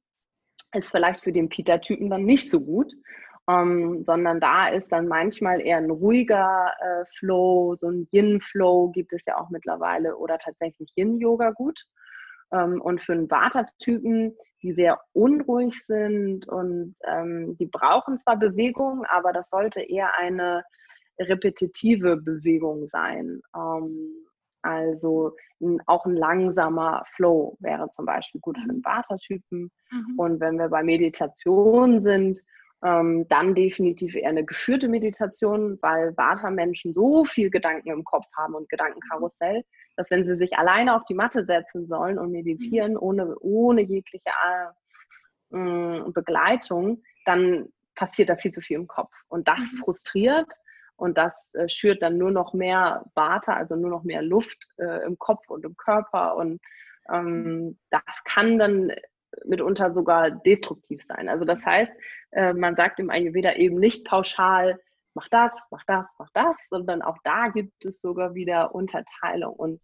[0.74, 2.92] ist vielleicht für den Peter-Typen dann nicht so gut.
[3.48, 9.14] Ähm, sondern da ist dann manchmal eher ein ruhiger äh, Flow, so ein Yin-Flow gibt
[9.14, 11.86] es ja auch mittlerweile oder tatsächlich Yin-Yoga gut.
[12.54, 19.04] Ähm, und für einen Vata-Typen, die sehr unruhig sind und ähm, die brauchen zwar Bewegung,
[19.08, 20.62] aber das sollte eher eine
[21.18, 23.40] repetitive Bewegung sein.
[23.56, 24.10] Ähm,
[24.62, 25.36] also
[25.86, 28.84] auch ein langsamer Flow wäre zum Beispiel gut für einen mhm.
[28.84, 29.70] Vata-Typen.
[29.90, 30.18] Mhm.
[30.18, 32.40] Und wenn wir bei Meditation sind,
[32.82, 38.54] ähm, dann definitiv eher eine geführte Meditation, weil Vata-Menschen so viel Gedanken im Kopf haben
[38.54, 39.64] und Gedankenkarussell,
[39.96, 42.98] dass wenn sie sich alleine auf die Matte setzen sollen und meditieren, mhm.
[42.98, 44.30] ohne, ohne jegliche
[45.52, 49.12] äh, Begleitung, dann passiert da viel zu viel im Kopf.
[49.28, 49.78] Und das mhm.
[49.78, 50.52] frustriert
[50.96, 55.04] und das äh, schürt dann nur noch mehr Vata, also nur noch mehr Luft äh,
[55.04, 56.36] im Kopf und im Körper.
[56.36, 56.60] Und
[57.12, 58.92] ähm, das kann dann
[59.44, 61.28] mitunter sogar destruktiv sein.
[61.28, 61.92] Also das heißt,
[62.32, 64.78] äh, man sagt im Ayurveda eben nicht pauschal,
[65.14, 69.54] mach das, mach das, mach das, sondern auch da gibt es sogar wieder Unterteilung.
[69.54, 69.80] Und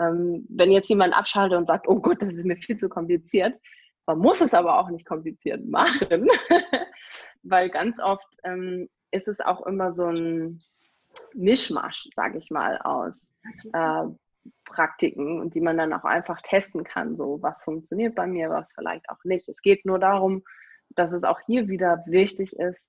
[0.00, 3.60] ähm, wenn jetzt jemand abschaltet und sagt, oh Gott, das ist mir viel zu kompliziert,
[4.06, 6.28] man muss es aber auch nicht kompliziert machen,
[7.42, 10.62] weil ganz oft ähm, ist es auch immer so ein
[11.32, 13.26] Mischmasch, sage ich mal, aus
[13.72, 14.04] äh,
[14.64, 18.72] Praktiken und die man dann auch einfach testen kann, so was funktioniert bei mir, was
[18.74, 19.48] vielleicht auch nicht.
[19.48, 20.42] Es geht nur darum,
[20.90, 22.84] dass es auch hier wieder wichtig ist,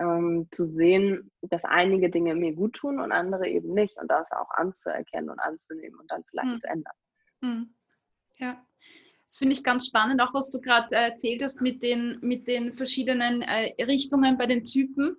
[0.00, 4.32] ähm, zu sehen, dass einige Dinge mir gut tun und andere eben nicht und das
[4.32, 6.58] auch anzuerkennen und anzunehmen und dann vielleicht hm.
[6.58, 6.94] zu ändern.
[7.42, 7.74] Hm.
[8.38, 8.66] Ja.
[9.26, 12.48] Das finde ich ganz spannend, auch was du gerade äh, erzählt hast mit den, mit
[12.48, 15.16] den verschiedenen äh, Richtungen bei den Typen,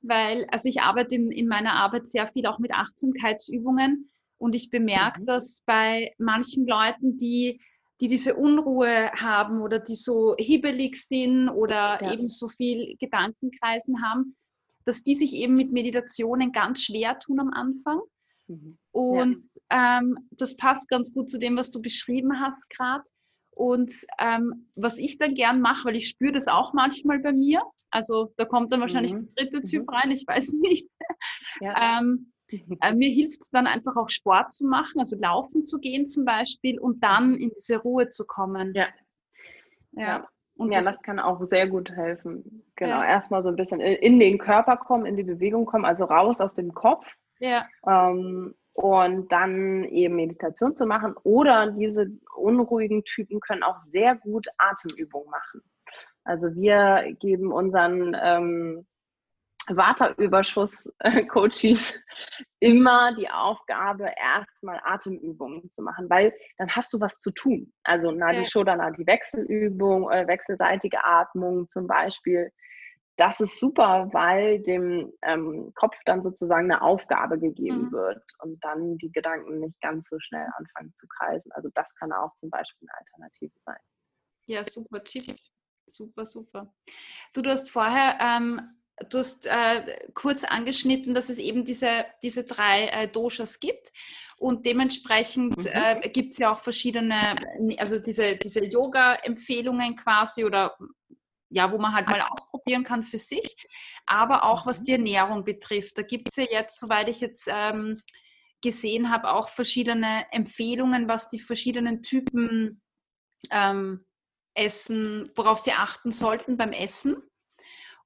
[0.00, 4.08] weil, also ich arbeite in, in meiner Arbeit sehr viel auch mit Achtsamkeitsübungen
[4.38, 5.24] und ich bemerke, mhm.
[5.24, 7.60] dass bei manchen Leuten, die,
[8.02, 12.12] die diese Unruhe haben oder die so hibbelig sind oder ja.
[12.12, 14.36] eben so viel Gedankenkreisen haben,
[14.84, 18.00] dass die sich eben mit Meditationen ganz schwer tun am Anfang.
[18.48, 18.76] Mhm.
[18.90, 20.00] Und ja.
[20.00, 23.04] ähm, das passt ganz gut zu dem, was du beschrieben hast gerade.
[23.54, 27.62] Und ähm, was ich dann gern mache, weil ich spüre das auch manchmal bei mir,
[27.92, 29.28] also da kommt dann wahrscheinlich mhm.
[29.36, 29.94] der dritte Typ mhm.
[29.94, 30.88] rein, ich weiß nicht.
[31.60, 32.00] Ja.
[32.00, 32.32] ähm,
[32.80, 36.24] äh, mir hilft es dann einfach auch Sport zu machen, also laufen zu gehen zum
[36.24, 38.72] Beispiel und dann in diese Ruhe zu kommen.
[38.74, 38.88] Ja.
[39.92, 40.26] Ja.
[40.56, 42.64] Und ja, das, das, kann auch sehr gut helfen.
[42.76, 43.08] Genau, ja.
[43.08, 46.54] erstmal so ein bisschen in den Körper kommen, in die Bewegung kommen, also raus aus
[46.54, 47.06] dem Kopf.
[47.40, 47.66] Ja.
[47.86, 51.14] Ähm, und dann eben Meditation zu machen.
[51.24, 55.62] Oder diese unruhigen Typen können auch sehr gut Atemübungen machen.
[56.24, 58.86] Also wir geben unseren ähm,
[59.68, 61.98] Waterüberschuss-Coaches
[62.60, 67.72] immer die Aufgabe, erstmal Atemübungen zu machen, weil dann hast du was zu tun.
[67.84, 68.44] Also Nadi ja.
[68.44, 72.50] Shodana, die Wechselübung, äh, wechselseitige Atmung zum Beispiel.
[73.16, 77.92] Das ist super, weil dem ähm, Kopf dann sozusagen eine Aufgabe gegeben mhm.
[77.92, 81.52] wird und dann die Gedanken nicht ganz so schnell anfangen zu kreisen.
[81.52, 83.78] Also das kann auch zum Beispiel eine Alternative sein.
[84.46, 85.50] Ja, super Tipps.
[85.86, 86.72] Super, super.
[87.34, 92.44] Du, du hast vorher ähm, du hast äh, kurz angeschnitten, dass es eben diese, diese
[92.44, 93.92] drei äh, Doshas gibt.
[94.38, 95.70] Und dementsprechend mhm.
[95.72, 97.36] äh, gibt es ja auch verschiedene,
[97.78, 100.76] also diese, diese Yoga-Empfehlungen quasi oder
[101.48, 103.54] ja, wo man halt mal ausprobieren kann für sich,
[104.06, 104.84] aber auch was mhm.
[104.84, 105.98] die Ernährung betrifft.
[105.98, 107.98] Da gibt es ja jetzt, soweit ich jetzt ähm,
[108.62, 112.80] gesehen habe, auch verschiedene Empfehlungen, was die verschiedenen Typen
[113.50, 114.04] ähm,
[114.54, 117.22] essen, worauf sie achten sollten beim Essen.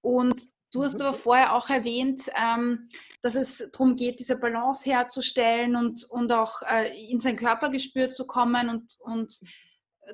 [0.01, 1.07] Und du hast mhm.
[1.07, 2.89] aber vorher auch erwähnt, ähm,
[3.23, 8.27] dass es darum geht, diese Balance herzustellen und, und auch äh, in sein Körpergespür zu
[8.27, 9.41] kommen und, und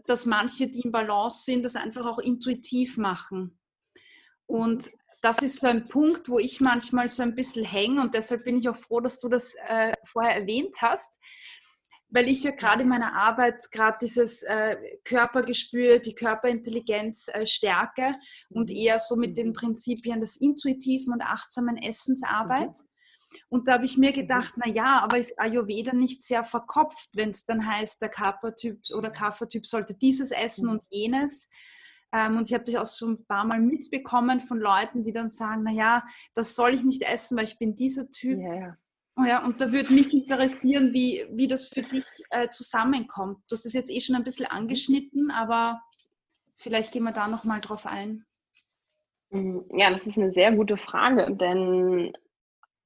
[0.07, 3.59] dass manche, die in Balance sind, das einfach auch intuitiv machen.
[4.47, 8.45] Und das ist so ein Punkt, wo ich manchmal so ein bisschen hänge und deshalb
[8.45, 11.19] bin ich auch froh, dass du das äh, vorher erwähnt hast,
[12.13, 18.13] weil ich ja gerade in meiner Arbeit gerade dieses äh, Körpergespür, die Körperintelligenz äh, stärke
[18.51, 18.77] und mhm.
[18.77, 19.53] eher so mit den mhm.
[19.55, 22.83] Prinzipien des intuitiven und achtsamen Essens arbeite.
[23.49, 24.15] Und da habe ich mir mhm.
[24.15, 28.79] gedacht, na ja, aber ist Ayurveda nicht sehr verkopft, wenn es dann heißt, der Kappa-Typ
[28.95, 31.49] oder Kapha-Typ sollte dieses essen und jenes.
[32.13, 35.31] Ähm, und ich habe das auch schon ein paar Mal mitbekommen von Leuten, die dann
[35.31, 38.39] sagen, na ja, das soll ich nicht essen, weil ich bin dieser Typ.
[38.39, 38.73] Oh
[39.25, 43.39] ja, und da würde mich interessieren, wie, wie das für dich äh, zusammenkommt.
[43.49, 45.83] Du hast das jetzt eh schon ein bisschen angeschnitten, aber
[46.57, 48.25] vielleicht gehen wir da nochmal drauf ein.
[49.31, 52.13] Mm, ja, das ist eine sehr gute Frage, denn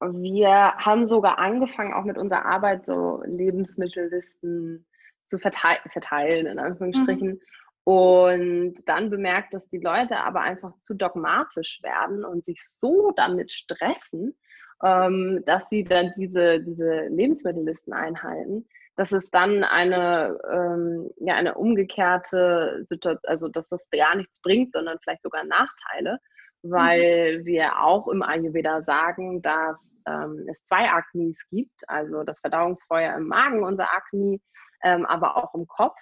[0.01, 4.87] wir haben sogar angefangen, auch mit unserer Arbeit so Lebensmittellisten
[5.25, 7.29] zu verteilen, verteilen in Anführungsstrichen.
[7.29, 7.40] Mhm.
[7.85, 13.53] Und dann bemerkt, dass die Leute aber einfach zu dogmatisch werden und sich so damit
[13.53, 14.37] stressen,
[14.83, 21.55] ähm, dass sie dann diese, diese Lebensmittellisten einhalten, dass es dann eine, ähm, ja, eine
[21.55, 26.19] umgekehrte Situation, also dass das gar nichts bringt, sondern vielleicht sogar Nachteile,
[26.62, 27.45] weil mhm.
[27.45, 33.29] wir auch im Ayurveda sagen, dass ähm, es zwei Agnis gibt, also das Verdauungsfeuer im
[33.29, 34.41] Magen, unser Agni,
[34.83, 35.97] ähm, aber auch im Kopf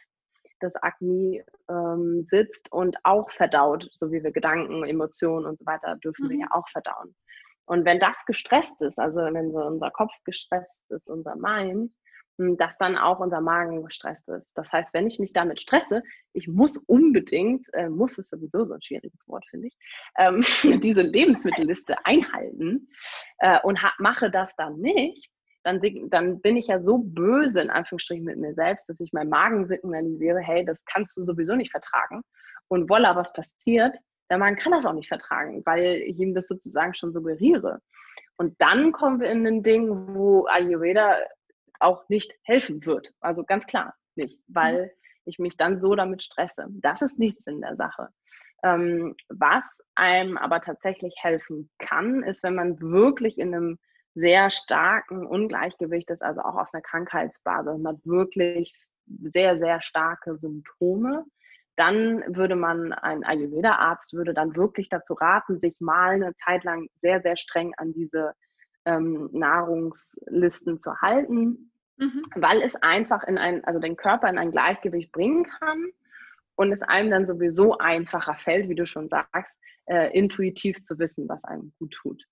[0.60, 5.96] das Agni ähm, sitzt und auch verdaut, so wie wir Gedanken, Emotionen und so weiter
[5.96, 6.30] dürfen mhm.
[6.30, 7.14] wir ja auch verdauen.
[7.66, 11.92] Und wenn das gestresst ist, also wenn so unser Kopf gestresst ist, unser Mind,
[12.38, 14.50] hm, dass dann auch unser Magen gestresst ist.
[14.54, 18.74] Das heißt, wenn ich mich damit stresse, ich muss unbedingt, äh, muss ist sowieso so
[18.74, 19.76] ein schwieriges Wort, finde ich,
[20.18, 20.40] ähm,
[20.82, 22.88] diese Lebensmittelliste einhalten
[23.38, 25.30] äh, und mache das dann nicht,
[25.62, 29.30] dann, dann bin ich ja so böse in Anführungsstrichen mit mir selbst, dass ich meinem
[29.30, 32.22] Magen signalisiere, hey, das kannst du sowieso nicht vertragen.
[32.68, 33.96] Und voila, was passiert?
[34.34, 37.80] Der Magen kann das auch nicht vertragen, weil ich ihm das sozusagen schon suggeriere.
[38.36, 41.18] Und dann kommen wir in ein Ding, wo Ayurveda
[41.78, 43.14] auch nicht helfen wird.
[43.20, 44.90] Also ganz klar nicht, weil mhm.
[45.26, 46.66] ich mich dann so damit stresse.
[46.68, 48.08] Das ist nichts in der Sache.
[48.64, 53.78] Ähm, was einem aber tatsächlich helfen kann, ist, wenn man wirklich in einem
[54.14, 57.78] sehr starken Ungleichgewicht ist, also auch auf einer Krankheitsbasis.
[57.78, 58.74] Man hat wirklich
[59.06, 61.24] sehr, sehr starke Symptome.
[61.76, 66.88] Dann würde man, ein Ayurveda-Arzt würde dann wirklich dazu raten, sich mal eine Zeit lang
[67.00, 68.32] sehr, sehr streng an diese
[68.84, 72.22] ähm, Nahrungslisten zu halten, mhm.
[72.36, 75.86] weil es einfach in ein, also den Körper in ein Gleichgewicht bringen kann
[76.56, 81.28] und es einem dann sowieso einfacher fällt, wie du schon sagst, äh, intuitiv zu wissen,
[81.28, 82.24] was einem gut tut.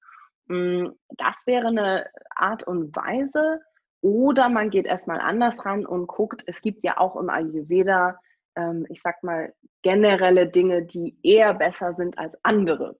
[0.48, 3.60] Hm, das wäre eine Art und Weise.
[4.00, 8.18] Oder man geht erstmal anders ran und guckt, es gibt ja auch im Ayurveda,
[8.56, 12.98] ähm, ich sag mal, generelle Dinge, die eher besser sind als andere.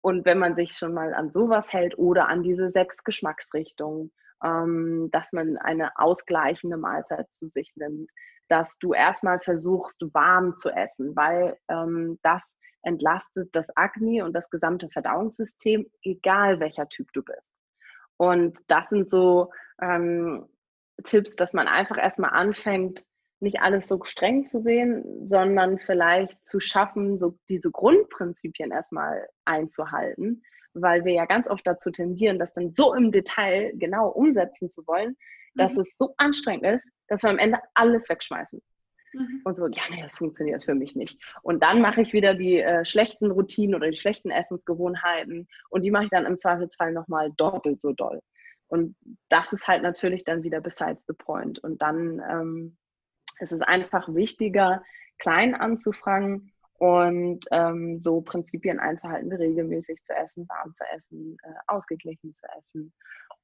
[0.00, 5.08] Und wenn man sich schon mal an sowas hält oder an diese sechs Geschmacksrichtungen, ähm,
[5.10, 8.10] dass man eine ausgleichende Mahlzeit zu sich nimmt,
[8.48, 12.42] dass du erstmal versuchst, warm zu essen, weil ähm, das
[12.82, 17.54] entlastet das Agni und das gesamte Verdauungssystem, egal welcher Typ du bist.
[18.18, 20.46] Und das sind so ähm,
[21.02, 23.04] Tipps, dass man einfach erstmal anfängt,
[23.40, 30.42] nicht alles so streng zu sehen, sondern vielleicht zu schaffen, so diese Grundprinzipien erstmal einzuhalten,
[30.72, 34.86] weil wir ja ganz oft dazu tendieren, das dann so im Detail genau umsetzen zu
[34.86, 35.16] wollen,
[35.54, 35.80] dass mhm.
[35.82, 38.60] es so anstrengend ist, dass wir am Ende alles wegschmeißen.
[39.14, 39.42] Mhm.
[39.44, 41.22] Und so, ja, nee, das funktioniert für mich nicht.
[41.42, 45.90] Und dann mache ich wieder die äh, schlechten Routinen oder die schlechten Essensgewohnheiten und die
[45.90, 48.20] mache ich dann im Zweifelsfall nochmal doppelt so doll.
[48.66, 48.96] Und
[49.28, 51.58] das ist halt natürlich dann wieder besides the point.
[51.60, 52.76] Und dann ähm,
[53.40, 54.82] ist es einfach wichtiger,
[55.18, 61.52] klein anzufangen und ähm, so Prinzipien einzuhalten, wie regelmäßig zu essen, warm zu essen, äh,
[61.66, 62.92] ausgeglichen zu essen.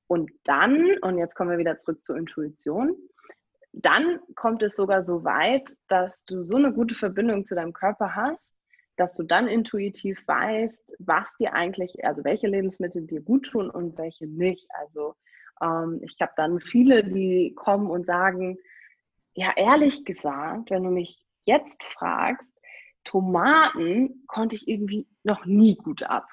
[0.06, 2.96] Und dann, und jetzt kommen wir wieder zurück zur Intuition,
[3.72, 8.16] dann kommt es sogar so weit, dass du so eine gute Verbindung zu deinem Körper
[8.16, 8.52] hast,
[8.96, 13.96] dass du dann intuitiv weißt, was dir eigentlich, also welche Lebensmittel dir gut tun und
[13.96, 14.66] welche nicht.
[14.80, 15.14] Also
[15.62, 18.58] ähm, ich habe dann viele, die kommen und sagen,
[19.34, 22.46] ja, ehrlich gesagt, wenn du mich jetzt fragst,
[23.04, 26.26] Tomaten konnte ich irgendwie noch nie gut ab.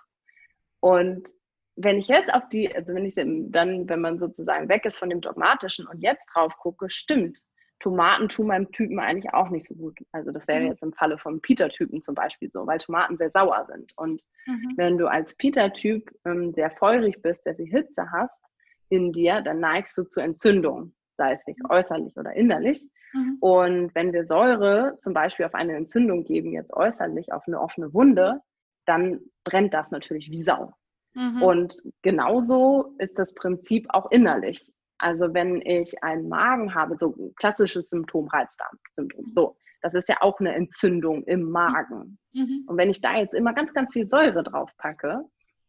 [0.79, 1.27] Und
[1.75, 5.09] wenn ich jetzt auf die, also wenn ich dann, wenn man sozusagen weg ist von
[5.09, 7.39] dem Dogmatischen und jetzt drauf gucke, stimmt,
[7.79, 9.99] Tomaten tun meinem Typen eigentlich auch nicht so gut.
[10.11, 10.67] Also das wäre mhm.
[10.67, 13.93] jetzt im Falle vom Peter-Typen zum Beispiel so, weil Tomaten sehr sauer sind.
[13.97, 14.73] Und mhm.
[14.77, 18.43] wenn du als Peter-Typ ähm, sehr feurig bist, sehr viel Hitze hast
[18.89, 21.69] in dir, dann neigst du zu Entzündung, sei es nicht mhm.
[21.69, 22.81] äußerlich oder innerlich.
[23.13, 23.37] Mhm.
[23.39, 27.93] Und wenn wir Säure zum Beispiel auf eine Entzündung geben, jetzt äußerlich auf eine offene
[27.93, 28.41] Wunde,
[28.85, 30.73] dann brennt das natürlich wie Sau.
[31.13, 31.41] Mhm.
[31.41, 34.71] Und genauso ist das Prinzip auch innerlich.
[34.99, 40.17] Also wenn ich einen Magen habe, so ein klassisches Symptom, Reizdarmsyndrom, so, das ist ja
[40.21, 42.17] auch eine Entzündung im Magen.
[42.33, 42.65] Mhm.
[42.67, 45.23] Und wenn ich da jetzt immer ganz, ganz viel Säure drauf packe,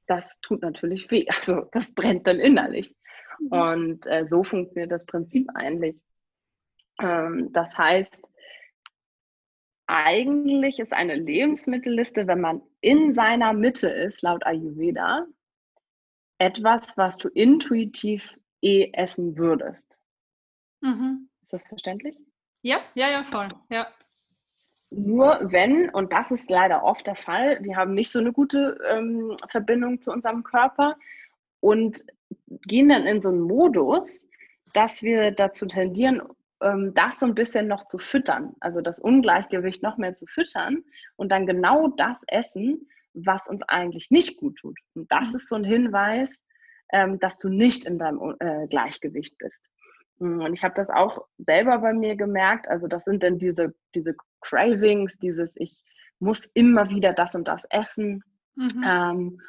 [0.06, 1.26] das tut natürlich weh.
[1.36, 2.94] Also das brennt dann innerlich.
[3.38, 3.52] Mhm.
[3.52, 5.96] Und äh, so funktioniert das Prinzip eigentlich.
[7.00, 8.28] Ähm, das heißt,
[9.86, 15.26] eigentlich ist eine Lebensmittelliste, wenn man in seiner Mitte ist, laut Ayurveda,
[16.38, 20.00] etwas, was du intuitiv eh essen würdest.
[20.80, 21.28] Mhm.
[21.42, 22.16] Ist das verständlich?
[22.62, 23.48] Ja, ja, ja, voll.
[23.70, 23.88] Ja.
[24.90, 28.78] Nur wenn, und das ist leider oft der Fall, wir haben nicht so eine gute
[28.88, 30.96] ähm, Verbindung zu unserem Körper
[31.60, 32.04] und
[32.66, 34.26] gehen dann in so einen Modus,
[34.72, 36.22] dass wir dazu tendieren,
[36.60, 40.84] ähm, das so ein bisschen noch zu füttern, also das Ungleichgewicht noch mehr zu füttern
[41.16, 44.78] und dann genau das essen, was uns eigentlich nicht gut tut.
[44.94, 45.36] Und das mhm.
[45.36, 46.40] ist so ein Hinweis,
[46.92, 49.70] ähm, dass du nicht in deinem äh, Gleichgewicht bist.
[50.18, 52.68] Mm, und ich habe das auch selber bei mir gemerkt.
[52.68, 55.82] Also das sind dann diese, diese Cravings, dieses ich
[56.20, 58.24] muss immer wieder das und das essen.
[58.56, 58.86] Mhm.
[58.88, 59.40] Ähm,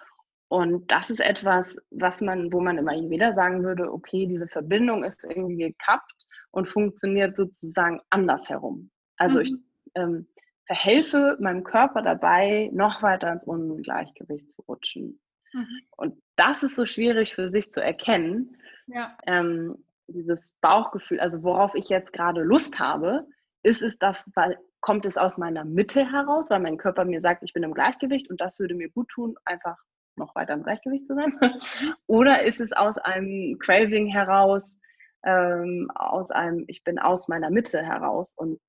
[0.50, 5.04] und das ist etwas, was man, wo man immer wieder sagen würde, okay, diese Verbindung
[5.04, 8.90] ist irgendwie gekappt und funktioniert sozusagen andersherum.
[9.18, 9.46] Also mhm.
[9.46, 9.54] ich
[9.94, 10.28] ähm,
[10.66, 15.22] verhelfe meinem Körper dabei, noch weiter ins Ungleichgewicht zu rutschen.
[15.54, 15.82] Mhm.
[15.98, 18.58] Und das ist so schwierig für sich zu erkennen.
[18.88, 19.16] Ja.
[19.28, 23.28] Ähm, dieses Bauchgefühl, also worauf ich jetzt gerade Lust habe,
[23.62, 27.44] ist es das, weil kommt es aus meiner Mitte heraus, weil mein Körper mir sagt,
[27.44, 29.78] ich bin im Gleichgewicht und das würde mir gut tun, einfach
[30.20, 31.40] noch weiter im Gleichgewicht zu sein?
[32.08, 34.78] Oder ist es aus einem Craving heraus,
[35.24, 38.60] ähm, aus einem, ich bin aus meiner Mitte heraus und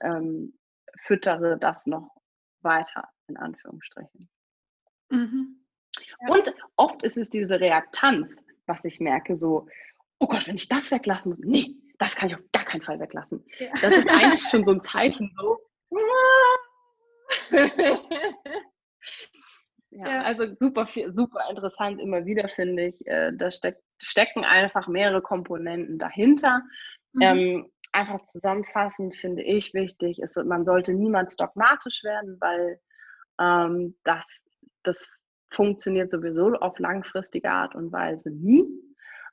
[0.00, 0.56] ähm,
[1.02, 2.08] füttere das noch
[2.60, 4.28] weiter, in Anführungsstrichen.
[5.10, 5.58] Mhm.
[6.28, 8.34] Und oft ist es diese Reaktanz,
[8.66, 9.66] was ich merke, so,
[10.18, 13.00] oh Gott, wenn ich das weglassen muss, nee, das kann ich auf gar keinen Fall
[13.00, 13.44] weglassen.
[13.58, 13.72] Ja.
[13.72, 15.58] Das ist eigentlich schon so ein Zeichen, so.
[19.94, 23.06] ja, ja, also super, super interessant immer wieder, finde ich.
[23.06, 26.62] Äh, da steck, stecken einfach mehrere Komponenten dahinter.
[27.12, 27.22] Mhm.
[27.22, 32.80] Ähm, einfach zusammenfassend finde ich wichtig, ist, man sollte niemals dogmatisch werden, weil
[33.38, 34.24] ähm, das,
[34.82, 35.10] das
[35.50, 38.64] funktioniert sowieso auf langfristige Art und Weise nie.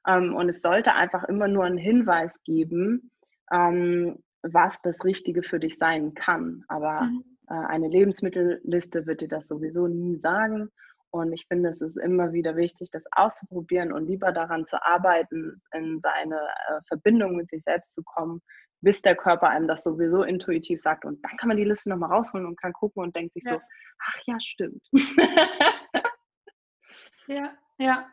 [0.05, 3.11] Ähm, und es sollte einfach immer nur einen Hinweis geben,
[3.49, 6.65] ähm, was das Richtige für dich sein kann.
[6.67, 7.28] Aber mhm.
[7.49, 10.69] Äh, eine Lebensmittelliste wird dir das sowieso nie sagen.
[11.11, 15.59] Und ich finde, es ist immer wieder wichtig, das auszuprobieren und lieber daran zu arbeiten,
[15.73, 18.41] in seine äh, Verbindung mit sich selbst zu kommen,
[18.81, 21.05] bis der Körper einem das sowieso intuitiv sagt.
[21.05, 23.53] Und dann kann man die Liste nochmal rausholen und kann gucken und denkt sich ja.
[23.53, 23.59] so,
[23.99, 24.87] ach ja, stimmt.
[27.29, 28.07] Ja, ja.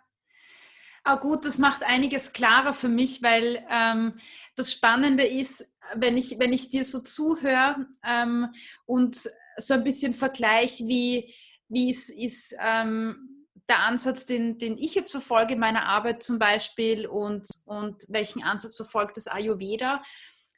[1.08, 4.18] Ah, gut, das macht einiges klarer für mich, weil ähm,
[4.56, 5.64] das Spannende ist,
[5.94, 8.52] wenn ich, wenn ich dir so zuhöre ähm,
[8.86, 9.16] und
[9.56, 11.32] so ein bisschen vergleiche, wie,
[11.68, 16.40] wie es ist ähm, der Ansatz, den, den ich jetzt verfolge in meiner Arbeit zum
[16.40, 20.02] Beispiel und, und welchen Ansatz verfolgt das Ayurveda,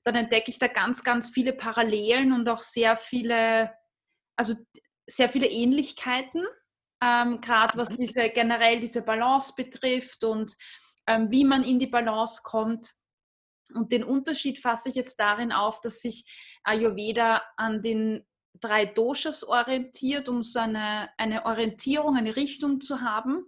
[0.02, 3.70] dann entdecke ich da ganz, ganz viele Parallelen und auch sehr viele,
[4.34, 4.54] also
[5.06, 6.42] sehr viele Ähnlichkeiten
[7.02, 7.96] ähm, gerade was mhm.
[7.96, 10.54] diese generell diese Balance betrifft und
[11.06, 12.90] ähm, wie man in die Balance kommt.
[13.74, 16.24] Und den Unterschied fasse ich jetzt darin auf, dass sich
[16.64, 18.26] Ayurveda an den
[18.60, 23.44] drei Doshas orientiert, um so eine, eine Orientierung, eine Richtung zu haben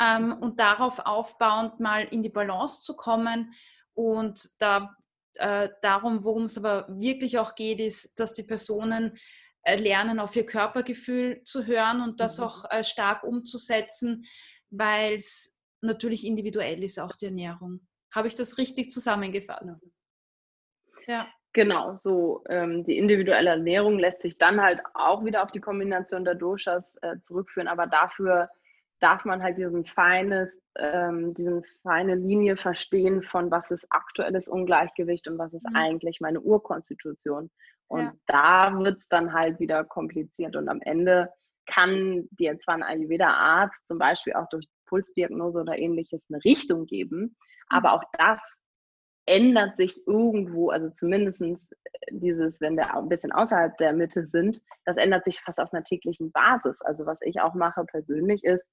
[0.00, 3.52] ähm, und darauf aufbauend mal in die Balance zu kommen.
[3.94, 4.96] Und da,
[5.34, 9.16] äh, darum, worum es aber wirklich auch geht, ist, dass die Personen
[9.66, 12.44] lernen, auf ihr Körpergefühl zu hören und das mhm.
[12.44, 14.24] auch äh, stark umzusetzen,
[14.70, 17.86] weil es natürlich individuell ist, auch die Ernährung.
[18.12, 19.70] Habe ich das richtig zusammengefasst?
[21.06, 21.28] Ja.
[21.54, 26.24] Genau, so ähm, die individuelle Ernährung lässt sich dann halt auch wieder auf die Kombination
[26.24, 28.48] der Doshas äh, zurückführen, aber dafür
[29.02, 35.28] darf man halt diesen feines, ähm, diesen feine Linie verstehen von was ist aktuelles Ungleichgewicht
[35.28, 35.76] und was ist mhm.
[35.76, 37.50] eigentlich meine Urkonstitution.
[37.88, 38.12] Und ja.
[38.26, 40.56] da wird es dann halt wieder kompliziert.
[40.56, 41.30] Und am Ende
[41.66, 47.36] kann dir zwar ein Ayurveda-Arzt zum Beispiel auch durch Pulsdiagnose oder ähnliches eine Richtung geben.
[47.68, 47.94] Aber mhm.
[47.94, 48.62] auch das
[49.26, 51.42] ändert sich irgendwo, also zumindest
[52.10, 55.84] dieses, wenn wir ein bisschen außerhalb der Mitte sind, das ändert sich fast auf einer
[55.84, 56.80] täglichen Basis.
[56.82, 58.64] Also was ich auch mache persönlich ist,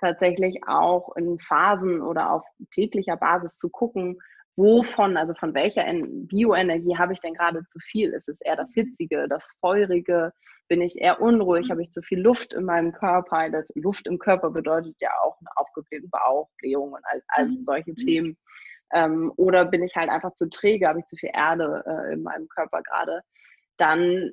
[0.00, 4.18] tatsächlich auch in Phasen oder auf täglicher Basis zu gucken,
[4.56, 8.12] wovon, also von welcher Bioenergie habe ich denn gerade zu viel?
[8.12, 10.32] Ist es eher das Hitzige, das Feurige?
[10.68, 11.70] Bin ich eher unruhig?
[11.70, 13.50] Habe ich zu viel Luft in meinem Körper?
[13.50, 17.54] Das Luft im Körper bedeutet ja auch eine aufgeblähte Bauch, Blähung und all, all mhm.
[17.54, 18.36] solche Themen.
[18.92, 22.22] Ähm, oder bin ich halt einfach zu träge, habe ich zu viel Erde äh, in
[22.22, 23.20] meinem Körper gerade?
[23.76, 24.32] Dann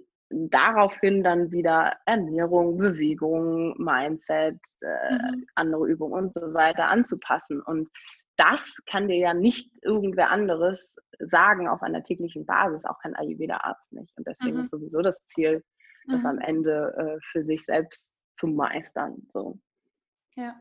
[0.49, 5.45] daraufhin dann wieder Ernährung, Bewegung, Mindset, äh, mhm.
[5.55, 7.61] andere Übungen und so weiter anzupassen.
[7.61, 7.89] Und
[8.36, 13.93] das kann dir ja nicht irgendwer anderes sagen auf einer täglichen Basis, auch kein Ayurveda-Arzt
[13.93, 14.15] nicht.
[14.17, 14.63] Und deswegen mhm.
[14.63, 15.63] ist sowieso das Ziel,
[16.07, 16.29] das mhm.
[16.29, 19.21] am Ende äh, für sich selbst zu meistern.
[19.29, 19.59] So.
[20.36, 20.55] Ja.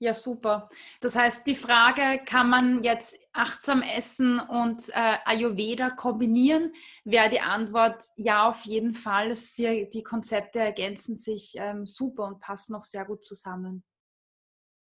[0.00, 0.68] Ja, super.
[1.00, 6.72] Das heißt, die Frage, kann man jetzt achtsam essen und äh, Ayurveda kombinieren,
[7.04, 9.32] wäre die Antwort ja, auf jeden Fall.
[9.56, 13.84] Die, die Konzepte ergänzen sich ähm, super und passen auch sehr gut zusammen.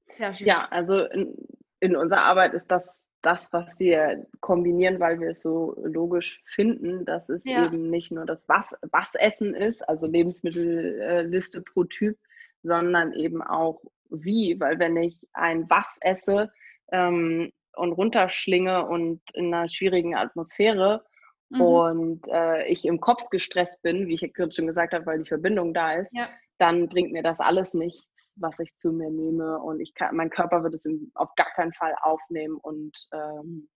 [0.09, 0.47] Sehr schön.
[0.47, 1.35] Ja, also in,
[1.81, 7.05] in unserer Arbeit ist das das, was wir kombinieren, weil wir es so logisch finden,
[7.05, 7.67] dass es ja.
[7.67, 12.17] eben nicht nur das was, was Essen ist, also Lebensmittelliste pro Typ,
[12.63, 16.53] sondern eben auch wie, weil wenn ich ein was esse
[16.93, 21.05] ähm, und runterschlinge und in einer schwierigen Atmosphäre
[21.51, 21.61] mhm.
[21.61, 25.29] und äh, ich im Kopf gestresst bin, wie ich gerade schon gesagt habe, weil die
[25.29, 26.29] Verbindung da ist, ja.
[26.59, 30.31] dann bringt mir das alles nichts, was ich zu mir nehme und ich kann, mein
[30.31, 33.69] Körper wird es auf gar keinen Fall aufnehmen und ähm,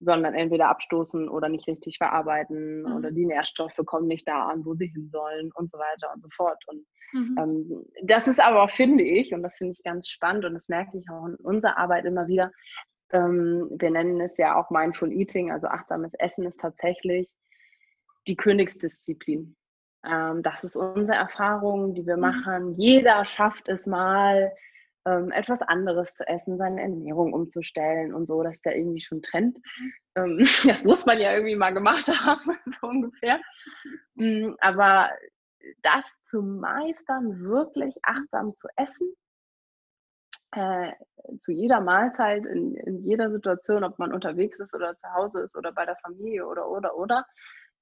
[0.00, 2.96] sondern entweder abstoßen oder nicht richtig verarbeiten mhm.
[2.96, 6.22] oder die Nährstoffe kommen nicht da an, wo sie hin sollen und so weiter und
[6.22, 6.62] so fort.
[6.66, 7.36] Und mhm.
[7.38, 10.96] ähm, das ist aber, finde ich, und das finde ich ganz spannend und das merke
[10.98, 12.52] ich auch in unserer Arbeit immer wieder,
[13.10, 17.28] wir nennen es ja auch Mindful Eating, also achtsames Essen ist tatsächlich
[18.26, 19.56] die Königsdisziplin.
[20.04, 22.22] Ähm, das ist unsere Erfahrung, die wir mhm.
[22.22, 22.74] machen.
[22.74, 24.52] Jeder schafft es mal,
[25.06, 28.42] ähm, etwas anderes zu essen, seine Ernährung umzustellen und so.
[28.42, 29.58] Das ist ja irgendwie schon Trend.
[30.14, 33.40] Ähm, das muss man ja irgendwie mal gemacht haben, so ungefähr.
[34.16, 35.10] Mm, aber
[35.82, 39.12] das zu meistern, wirklich achtsam zu essen,
[40.52, 40.92] äh,
[41.40, 45.56] zu jeder Mahlzeit, in, in, jeder Situation, ob man unterwegs ist oder zu Hause ist
[45.56, 47.26] oder bei der Familie oder, oder, oder,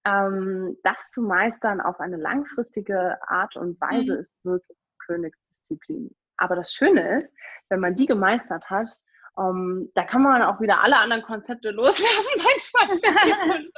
[0.04, 4.20] ähm, das zu meistern auf eine langfristige Art und Weise mhm.
[4.20, 6.14] ist wirklich Königsdisziplin.
[6.38, 7.32] Aber das Schöne ist,
[7.68, 8.88] wenn man die gemeistert hat,
[9.34, 12.42] um, ähm, da kann man auch wieder alle anderen Konzepte loslassen.
[12.42, 13.70] Manchmal egal,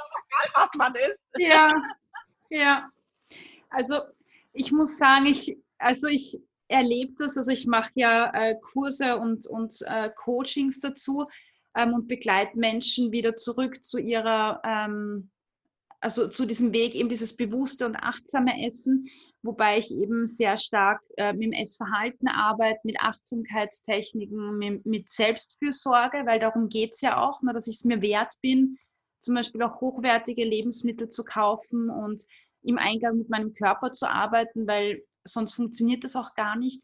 [0.55, 1.19] was man isst.
[1.37, 1.73] Ja,
[2.49, 2.89] ja.
[3.69, 4.01] Also
[4.53, 9.45] ich muss sagen, ich, also ich erlebe das, also ich mache ja äh, Kurse und,
[9.47, 11.25] und äh, Coachings dazu
[11.75, 15.29] ähm, und begleite Menschen wieder zurück zu ihrer ähm,
[16.01, 19.07] also zu diesem Weg eben dieses bewusste und achtsame Essen,
[19.41, 26.25] wobei ich eben sehr stark äh, mit dem Essverhalten arbeite, mit Achtsamkeitstechniken, mit, mit Selbstfürsorge,
[26.25, 28.77] weil darum geht es ja auch, ne, dass ich es mir wert bin,
[29.19, 32.23] zum Beispiel auch hochwertige Lebensmittel zu kaufen und
[32.61, 36.83] im Eingang mit meinem Körper zu arbeiten, weil sonst funktioniert das auch gar nicht.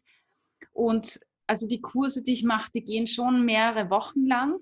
[0.72, 4.58] Und also die Kurse, die ich mache, die gehen schon mehrere Wochen lang.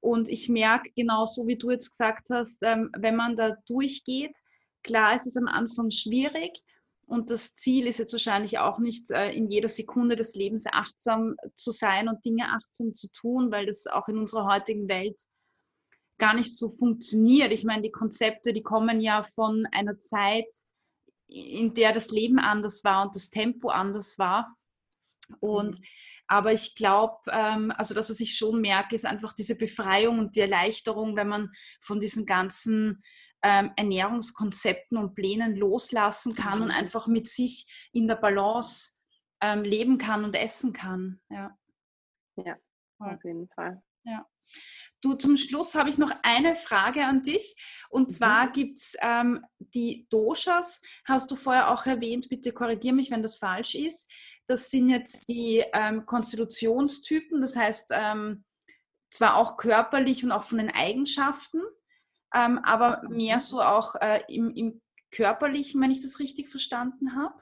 [0.00, 4.38] Und ich merke genauso, wie du jetzt gesagt hast, ähm, wenn man da durchgeht,
[4.82, 6.62] klar ist es am Anfang schwierig.
[7.06, 11.36] Und das Ziel ist jetzt wahrscheinlich auch nicht, äh, in jeder Sekunde des Lebens achtsam
[11.56, 15.18] zu sein und Dinge achtsam zu tun, weil das auch in unserer heutigen Welt
[16.18, 17.52] gar nicht so funktioniert.
[17.52, 20.48] Ich meine, die Konzepte, die kommen ja von einer Zeit,
[21.28, 24.56] in der das Leben anders war und das Tempo anders war.
[25.40, 25.84] Und mhm.
[26.28, 30.36] Aber ich glaube, ähm, also das, was ich schon merke, ist einfach diese Befreiung und
[30.36, 31.50] die Erleichterung, wenn man
[31.80, 33.02] von diesen ganzen
[33.42, 38.98] ähm, Ernährungskonzepten und Plänen loslassen kann und einfach mit sich in der Balance
[39.40, 41.20] ähm, leben kann und essen kann.
[41.30, 41.56] Ja,
[42.36, 42.56] ja
[42.98, 43.82] auf jeden Fall.
[44.04, 44.26] Ja.
[45.00, 47.56] Du, zum Schluss habe ich noch eine Frage an dich.
[47.88, 48.12] Und mhm.
[48.12, 53.22] zwar gibt es ähm, die Doshas, hast du vorher auch erwähnt, bitte korrigiere mich, wenn
[53.22, 54.10] das falsch ist.
[54.46, 58.44] Das sind jetzt die ähm, Konstitutionstypen, das heißt ähm,
[59.10, 61.60] zwar auch körperlich und auch von den Eigenschaften,
[62.34, 63.40] ähm, aber mehr mhm.
[63.40, 67.40] so auch äh, im, im körperlichen, wenn ich das richtig verstanden habe.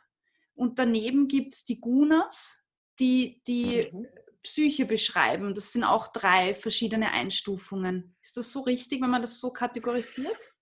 [0.54, 2.62] Und daneben gibt es die Gunas,
[2.98, 4.06] die die mhm.
[4.46, 5.54] Psyche beschreiben.
[5.54, 8.16] Das sind auch drei verschiedene Einstufungen.
[8.22, 10.54] Ist das so richtig, wenn man das so kategorisiert?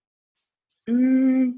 [0.87, 1.51] Mm,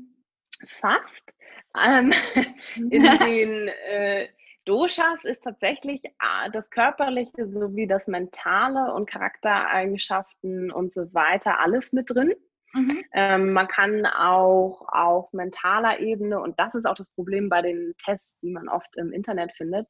[0.66, 1.32] fast.
[1.80, 2.12] Ähm,
[2.90, 4.28] in den, äh,
[4.64, 11.92] Doshas ist tatsächlich ah, das Körperliche sowie das Mentale und Charaktereigenschaften und so weiter alles
[11.92, 12.34] mit drin.
[12.72, 13.04] Mhm.
[13.12, 17.94] Ähm, man kann auch auf mentaler Ebene, und das ist auch das Problem bei den
[18.04, 19.86] Tests, die man oft im Internet findet,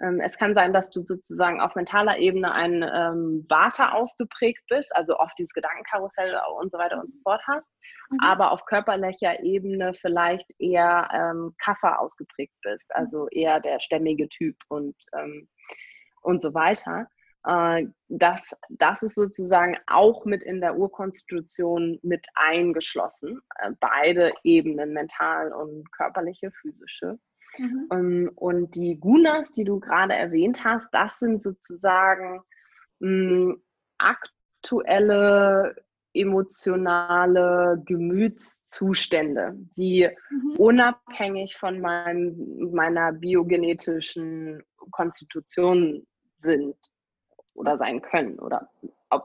[0.00, 5.18] es kann sein, dass du sozusagen auf mentaler Ebene ein ähm, Vata ausgeprägt bist, also
[5.18, 7.68] oft dieses Gedankenkarussell und so weiter und so fort hast,
[8.10, 8.18] mhm.
[8.20, 14.56] aber auf körperlicher Ebene vielleicht eher ähm, Kapha ausgeprägt bist, also eher der stämmige Typ
[14.68, 15.48] und, ähm,
[16.22, 17.08] und so weiter.
[17.44, 23.40] Äh, das, das ist sozusagen auch mit in der Urkonstitution mit eingeschlossen.
[23.56, 27.18] Äh, beide Ebenen, mental und körperliche, physische.
[27.56, 27.88] Mhm.
[27.92, 32.42] Ähm, und die Gunas, die du gerade erwähnt hast, das sind sozusagen
[33.00, 33.56] mh,
[33.98, 35.74] aktuelle
[36.14, 40.56] emotionale Gemütszustände, die mhm.
[40.56, 46.06] unabhängig von meinem, meiner biogenetischen Konstitution
[46.40, 46.76] sind
[47.54, 48.68] oder sein können oder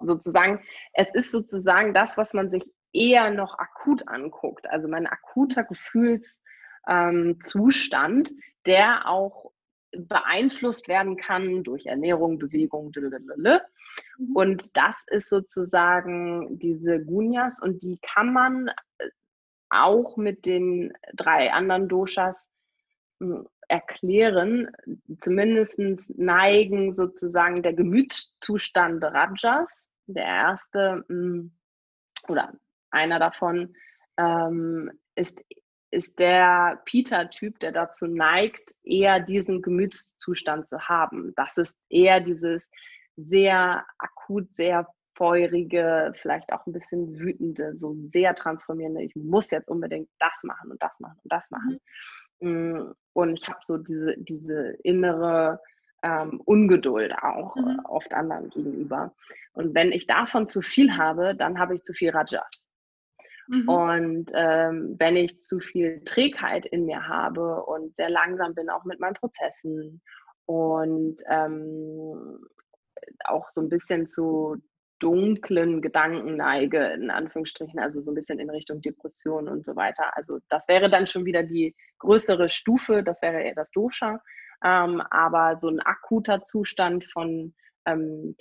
[0.01, 0.61] sozusagen,
[0.93, 2.63] es ist sozusagen das, was man sich
[2.93, 6.41] eher noch akut anguckt, also mein akuter Gefühls
[6.87, 8.31] ähm, Zustand,
[8.65, 9.51] der auch
[9.91, 14.35] beeinflusst werden kann durch Ernährung, Bewegung, mhm.
[14.35, 19.09] und das ist sozusagen diese Gunyas und die kann man äh,
[19.69, 22.43] auch mit den drei anderen Doshas
[23.19, 24.69] hm, erklären,
[25.19, 25.79] zumindest
[26.17, 31.51] neigen sozusagen der Gemütszustand Rajas, der erste hm,
[32.27, 32.53] oder
[32.91, 33.75] einer davon
[34.17, 35.39] ähm, ist
[35.93, 41.33] ist der Peter-Typ, der dazu neigt, eher diesen Gemütszustand zu haben.
[41.35, 42.69] Das ist eher dieses
[43.15, 49.69] sehr akut, sehr feurige, vielleicht auch ein bisschen wütende, so sehr transformierende, ich muss jetzt
[49.69, 51.79] unbedingt das machen und das machen und das machen.
[52.39, 52.93] Mhm.
[53.13, 55.59] Und ich habe so diese, diese innere
[56.01, 57.79] ähm, Ungeduld auch mhm.
[57.85, 59.13] oft anderen gegenüber.
[59.53, 62.62] Und wenn ich davon zu viel habe, dann habe ich zu viel Rajas.
[63.47, 63.69] Mhm.
[63.69, 68.85] Und ähm, wenn ich zu viel Trägheit in mir habe und sehr langsam bin, auch
[68.85, 70.01] mit meinen Prozessen
[70.45, 72.39] und ähm,
[73.25, 74.57] auch so ein bisschen zu
[74.99, 80.15] dunklen Gedanken neige, in Anführungsstrichen, also so ein bisschen in Richtung Depression und so weiter.
[80.15, 84.21] Also das wäre dann schon wieder die größere Stufe, das wäre eher das Dosha.
[84.63, 87.53] Ähm, aber so ein akuter Zustand von
[87.85, 88.37] ähm,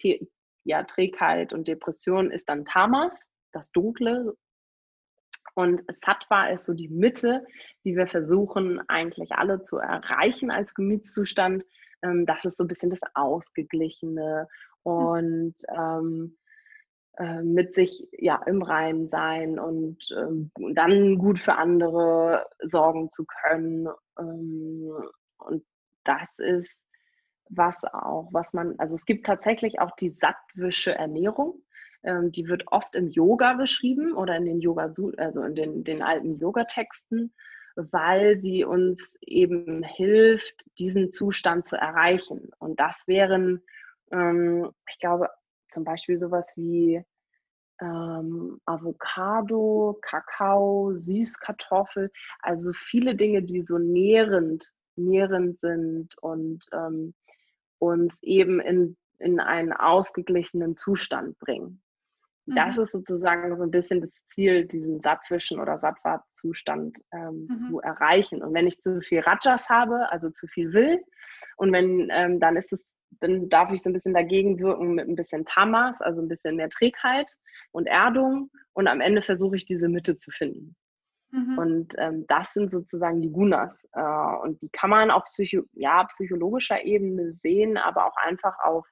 [0.64, 4.34] ja, Trägheit und Depression ist dann Tamas, das Dunkle,
[5.54, 7.44] und Sattva ist so die Mitte,
[7.84, 11.64] die wir versuchen eigentlich alle zu erreichen als Gemütszustand.
[12.02, 14.48] Ähm, das ist so ein bisschen das Ausgeglichene
[14.82, 16.36] und ähm,
[17.18, 23.26] äh, mit sich ja im Reinen sein und ähm, dann gut für andere sorgen zu
[23.26, 23.88] können.
[24.18, 24.90] Ähm,
[25.36, 25.62] und
[26.04, 26.80] das ist
[27.50, 31.62] was auch, was man, also es gibt tatsächlich auch die sattwische Ernährung.
[32.04, 36.02] Ähm, die wird oft im Yoga beschrieben oder in den Yoga, also in den, den
[36.02, 37.32] alten Yoga-Texten,
[37.76, 42.50] weil sie uns eben hilft, diesen Zustand zu erreichen.
[42.58, 43.62] Und das wären,
[44.10, 45.28] ähm, ich glaube,
[45.68, 47.02] zum Beispiel sowas wie
[47.80, 57.14] ähm, Avocado, Kakao, Süßkartoffel, also viele Dinge, die so nährend, nährend sind und ähm,
[57.78, 61.81] uns eben in, in einen ausgeglichenen Zustand bringen.
[62.46, 62.82] Das mhm.
[62.82, 67.54] ist sozusagen so ein bisschen das Ziel, diesen sattwischen oder Sattva-Zustand ähm, mhm.
[67.54, 68.42] zu erreichen.
[68.42, 71.00] Und wenn ich zu viel Rajas habe, also zu viel will,
[71.56, 75.08] und wenn ähm, dann ist es, dann darf ich so ein bisschen dagegen wirken mit
[75.08, 77.30] ein bisschen Tamas, also ein bisschen mehr Trägheit
[77.70, 78.50] und Erdung.
[78.72, 80.74] Und am Ende versuche ich diese Mitte zu finden.
[81.30, 81.58] Mhm.
[81.58, 83.88] Und ähm, das sind sozusagen die Gunas.
[83.92, 88.88] Äh, und die kann man auf Psycho ja, psychologischer Ebene sehen, aber auch einfach auf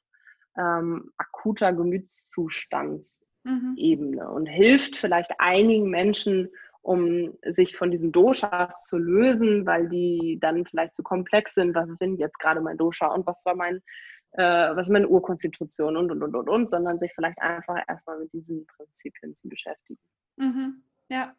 [0.56, 3.74] ähm, akuter Gemütszustands mhm.
[3.76, 6.50] Ebene und hilft vielleicht einigen Menschen,
[6.82, 11.74] um sich von diesen Doshas zu lösen, weil die dann vielleicht zu komplex sind.
[11.74, 13.82] Was ist denn jetzt gerade mein Dosha und was war mein,
[14.32, 14.42] äh,
[14.74, 18.32] was ist meine Urkonstitution und und und und und, sondern sich vielleicht einfach erstmal mit
[18.32, 20.00] diesen Prinzipien zu beschäftigen.
[20.36, 20.82] Mhm.
[21.08, 21.34] Ja.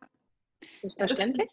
[0.84, 1.50] Ist verständlich?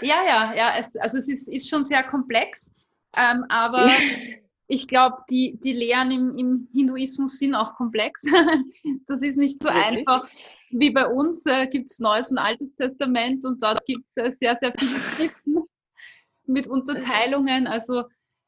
[0.00, 0.76] Ja, ja, ja.
[0.76, 2.72] Es, also es ist, ist schon sehr komplex,
[3.16, 3.86] ähm, aber
[4.66, 8.22] ich glaube, die, die Lehren im, im, Hinduismus sind auch komplex.
[9.06, 10.08] Das ist nicht so Wirklich?
[10.08, 10.28] einfach
[10.70, 11.44] wie bei uns.
[11.46, 14.98] Äh, gibt es Neues und Altes Testament und dort gibt es äh, sehr, sehr viele
[14.98, 15.56] Schriften
[16.46, 17.66] mit Unterteilungen.
[17.66, 18.04] Also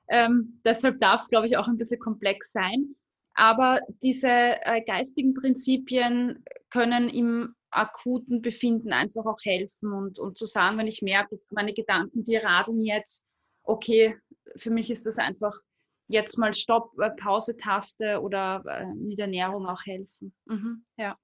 [0.09, 2.97] ähm, deshalb darf es, glaube ich, auch ein bisschen komplex sein.
[3.35, 10.47] Aber diese äh, geistigen Prinzipien können im akuten Befinden einfach auch helfen und, und zu
[10.47, 13.27] sagen, wenn ich merke, meine Gedanken, die radeln jetzt,
[13.63, 14.17] okay,
[14.57, 15.61] für mich ist das einfach
[16.09, 20.33] jetzt mal Stopp, äh, Pause-Taste oder äh, mit Ernährung auch helfen.
[20.47, 21.19] Mhm, ja,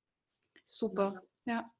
[0.66, 1.22] super.
[1.44, 1.70] Ja,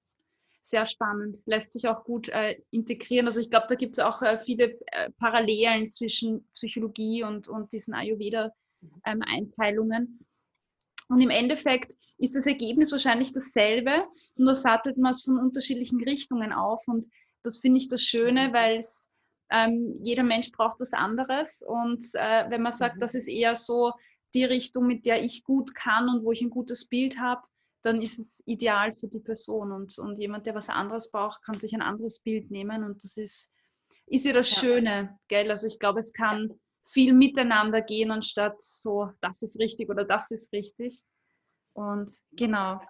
[0.63, 1.39] sehr spannend.
[1.47, 3.27] Lässt sich auch gut äh, integrieren.
[3.27, 7.73] Also ich glaube, da gibt es auch äh, viele äh, Parallelen zwischen Psychologie und, und
[7.73, 10.03] diesen Ayurveda-Einteilungen.
[10.03, 10.21] Ähm,
[11.09, 16.53] und im Endeffekt ist das Ergebnis wahrscheinlich dasselbe, nur sattelt man es von unterschiedlichen Richtungen
[16.53, 16.87] auf.
[16.87, 17.07] Und
[17.43, 19.11] das finde ich das Schöne, weil es
[19.53, 21.63] ähm, jeder Mensch braucht was anderes.
[21.63, 23.01] Und äh, wenn man sagt, mhm.
[23.01, 23.93] das ist eher so
[24.35, 27.43] die Richtung, mit der ich gut kann und wo ich ein gutes Bild habe,
[27.83, 29.73] dann ist es ideal für die Person.
[29.73, 32.85] Und, und jemand, der was anderes braucht, kann sich ein anderes Bild nehmen.
[32.85, 33.53] Und das ist,
[34.07, 34.61] ist ja das ja.
[34.61, 35.51] Schöne, gell?
[35.51, 36.51] Also ich glaube, es kann
[36.85, 41.03] viel miteinander gehen, anstatt so, das ist richtig oder das ist richtig.
[41.75, 42.81] Und genau.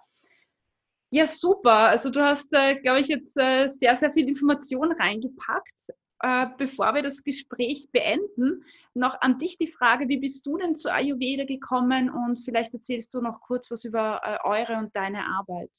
[1.11, 1.89] Ja, super.
[1.89, 5.91] Also du hast, äh, glaube ich, jetzt äh, sehr, sehr viel Information reingepackt.
[6.23, 8.63] Äh, bevor wir das Gespräch beenden,
[8.93, 13.13] noch an dich die Frage, wie bist du denn zu Ayurveda gekommen und vielleicht erzählst
[13.13, 15.69] du noch kurz was über äh, eure und deine Arbeit.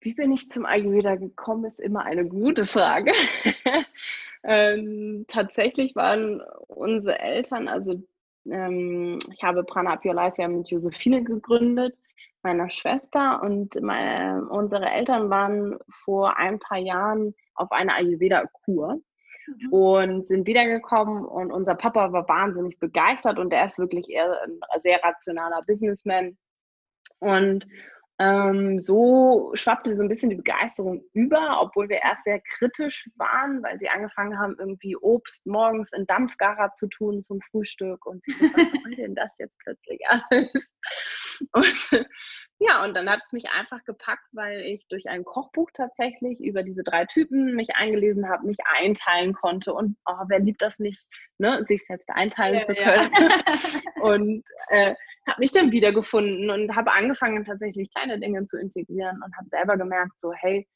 [0.00, 3.12] Wie bin ich zum Ayurveda gekommen, ist immer eine gute Frage.
[4.44, 8.02] ähm, tatsächlich waren unsere Eltern, also
[8.44, 11.96] ähm, ich habe Prana Up Your Life ja mit Josephine gegründet
[12.42, 19.00] meiner Schwester und meine, unsere Eltern waren vor ein paar Jahren auf eine Ayurveda-Kur
[19.46, 19.72] mhm.
[19.72, 24.80] und sind wiedergekommen und unser Papa war wahnsinnig begeistert und er ist wirklich eher ein
[24.82, 26.36] sehr rationaler Businessman
[27.20, 27.66] und
[28.18, 33.62] ähm, so schwappte so ein bisschen die Begeisterung über, obwohl wir erst sehr kritisch waren,
[33.62, 38.72] weil sie angefangen haben, irgendwie Obst morgens in Dampfgarer zu tun zum Frühstück und was
[38.72, 40.72] soll denn das jetzt plötzlich alles?
[41.52, 42.06] Und
[42.58, 46.62] ja, und dann hat es mich einfach gepackt, weil ich durch ein Kochbuch tatsächlich über
[46.62, 49.74] diese drei Typen mich eingelesen habe, mich einteilen konnte.
[49.74, 51.04] Und oh, wer liebt das nicht,
[51.36, 53.10] ne, sich selbst einteilen ja, zu können?
[53.12, 54.02] Ja.
[54.02, 54.94] und äh,
[55.28, 59.76] habe mich dann wiedergefunden und habe angefangen, tatsächlich kleine Dinge zu integrieren und habe selber
[59.76, 60.66] gemerkt, so, hey,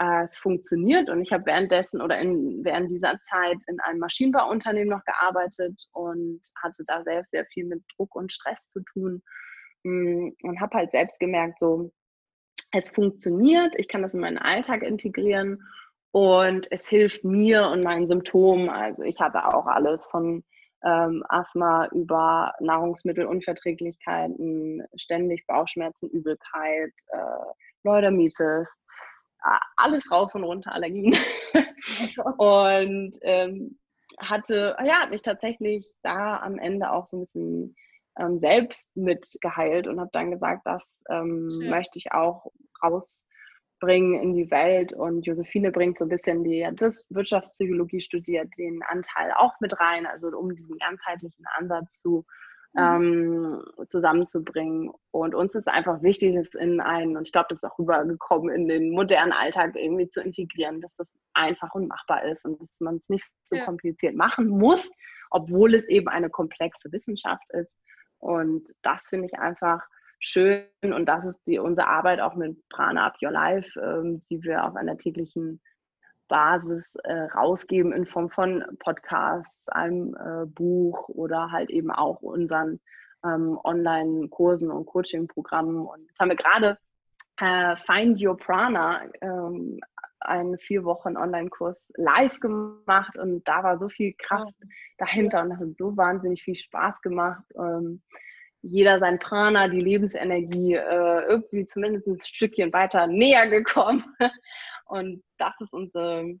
[0.00, 1.10] äh, es funktioniert.
[1.10, 6.40] Und ich habe währenddessen oder in, während dieser Zeit in einem Maschinenbauunternehmen noch gearbeitet und
[6.62, 9.22] hatte da sehr, sehr viel mit Druck und Stress zu tun
[9.86, 11.92] und habe halt selbst gemerkt, so,
[12.72, 15.62] es funktioniert, ich kann das in meinen Alltag integrieren
[16.10, 18.68] und es hilft mir und meinen Symptomen.
[18.68, 20.44] Also ich hatte auch alles von
[20.84, 27.52] ähm, Asthma über Nahrungsmittelunverträglichkeiten, ständig Bauchschmerzen, Übelkeit, äh,
[27.84, 28.66] Neurodermitis,
[29.76, 31.16] alles rauf und runter, Allergien.
[32.38, 33.78] und ähm,
[34.18, 37.76] hatte, ja, hat mich tatsächlich da am Ende auch so ein bisschen
[38.18, 42.50] ähm, selbst mitgeheilt und habe dann gesagt, das ähm, möchte ich auch
[42.82, 44.92] rausbringen in die Welt.
[44.92, 50.28] Und Josephine bringt so ein bisschen die Wirtschaftspsychologie studiert, den Anteil auch mit rein, also
[50.28, 52.24] um diesen ganzheitlichen Ansatz zu
[52.72, 52.82] mhm.
[52.82, 54.92] ähm, zusammenzubringen.
[55.10, 58.54] Und uns ist einfach wichtig, es in einen, und ich glaube, das ist auch rübergekommen,
[58.54, 62.80] in den modernen Alltag irgendwie zu integrieren, dass das einfach und machbar ist und dass
[62.80, 63.64] man es nicht so ja.
[63.64, 64.90] kompliziert machen muss,
[65.30, 67.72] obwohl es eben eine komplexe Wissenschaft ist.
[68.26, 69.86] Und das finde ich einfach
[70.18, 74.42] schön und das ist die, unsere Arbeit auch mit Prana Up Your Life, ähm, die
[74.42, 75.60] wir auf einer täglichen
[76.26, 82.80] Basis äh, rausgeben in Form von Podcasts, einem äh, Buch oder halt eben auch unseren
[83.24, 85.86] ähm, Online-Kursen und Coaching-Programmen.
[85.86, 86.78] Und jetzt haben wir gerade
[87.36, 89.78] äh, Find Your Prana ähm,
[90.20, 94.54] einen vier Wochen Online-Kurs live gemacht und da war so viel Kraft
[94.98, 97.44] dahinter und das hat so wahnsinnig viel Spaß gemacht.
[97.56, 98.02] Ähm,
[98.62, 104.04] jeder sein Prana, die Lebensenergie äh, irgendwie zumindest ein Stückchen weiter näher gekommen.
[104.86, 106.38] Und das ist unsere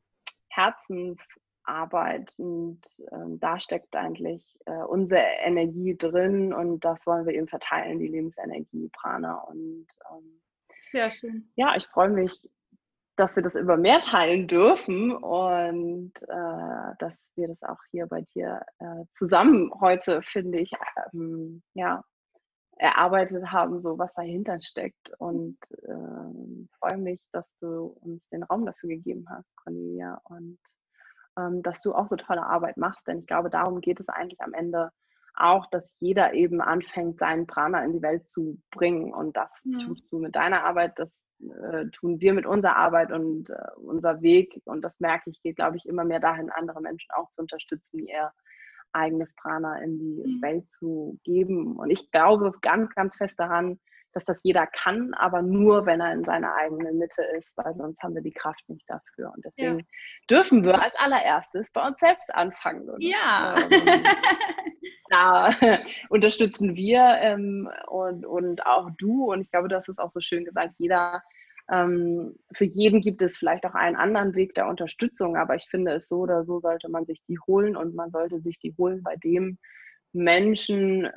[0.50, 7.48] Herzensarbeit und ähm, da steckt eigentlich äh, unsere Energie drin und das wollen wir eben
[7.48, 9.38] verteilen, die Lebensenergie, Prana.
[9.48, 10.40] Und ähm,
[10.80, 11.50] sehr schön.
[11.56, 12.48] Ja, ich freue mich
[13.16, 18.22] dass wir das immer mehr teilen dürfen und äh, dass wir das auch hier bei
[18.34, 20.72] dir äh, zusammen heute, finde ich,
[21.12, 22.04] ähm, ja,
[22.78, 25.10] erarbeitet haben, so was dahinter steckt.
[25.18, 30.58] Und äh, freue mich, dass du uns den Raum dafür gegeben hast, Cornelia, und
[31.38, 33.08] ähm, dass du auch so tolle Arbeit machst.
[33.08, 34.90] Denn ich glaube, darum geht es eigentlich am Ende
[35.34, 39.12] auch, dass jeder eben anfängt, seinen Prana in die Welt zu bringen.
[39.12, 39.78] Und das ja.
[39.78, 41.10] tust du mit deiner Arbeit, das
[41.40, 45.56] äh, tun wir mit unserer Arbeit und äh, unser Weg, und das merke ich, geht,
[45.56, 48.32] glaube ich, immer mehr dahin, andere Menschen auch zu unterstützen, ihr
[48.92, 50.42] eigenes Prana in die mhm.
[50.42, 51.76] Welt zu geben.
[51.76, 53.78] Und ich glaube ganz, ganz fest daran,
[54.12, 58.02] dass das jeder kann, aber nur, wenn er in seiner eigenen Mitte ist, weil sonst
[58.02, 59.32] haben wir die Kraft nicht dafür.
[59.34, 59.84] Und deswegen ja.
[60.30, 62.88] dürfen wir als allererstes bei uns selbst anfangen.
[62.88, 63.56] Und, ja.
[63.70, 64.04] Ähm,
[65.10, 65.50] da
[66.08, 69.32] unterstützen wir ähm, und, und auch du.
[69.32, 71.22] Und ich glaube, das ist auch so schön gesagt, jeder
[71.70, 75.92] ähm, für jeden gibt es vielleicht auch einen anderen Weg der Unterstützung, aber ich finde
[75.92, 79.02] es so oder so sollte man sich die holen und man sollte sich die holen
[79.02, 79.58] bei dem
[80.12, 81.08] Menschen,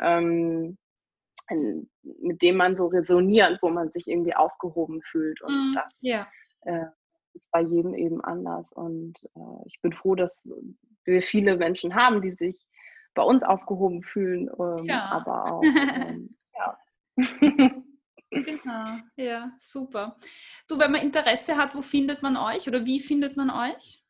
[1.50, 1.89] ähm,
[2.22, 5.41] mit dem man so resoniert, wo man sich irgendwie aufgehoben fühlt.
[5.41, 6.28] Und mm, das yeah.
[6.62, 6.86] äh,
[7.34, 8.72] ist bei jedem eben anders.
[8.74, 10.50] Und äh, ich bin froh, dass
[11.06, 12.66] wir viele Menschen haben, die sich
[13.16, 15.06] bei uns aufgehoben fühlen, ähm, ja.
[15.06, 15.64] aber auch,
[15.95, 16.78] ähm, ja.
[18.32, 20.18] Genau, ja, super.
[20.68, 24.04] Du, wenn man Interesse hat, wo findet man euch oder wie findet man euch?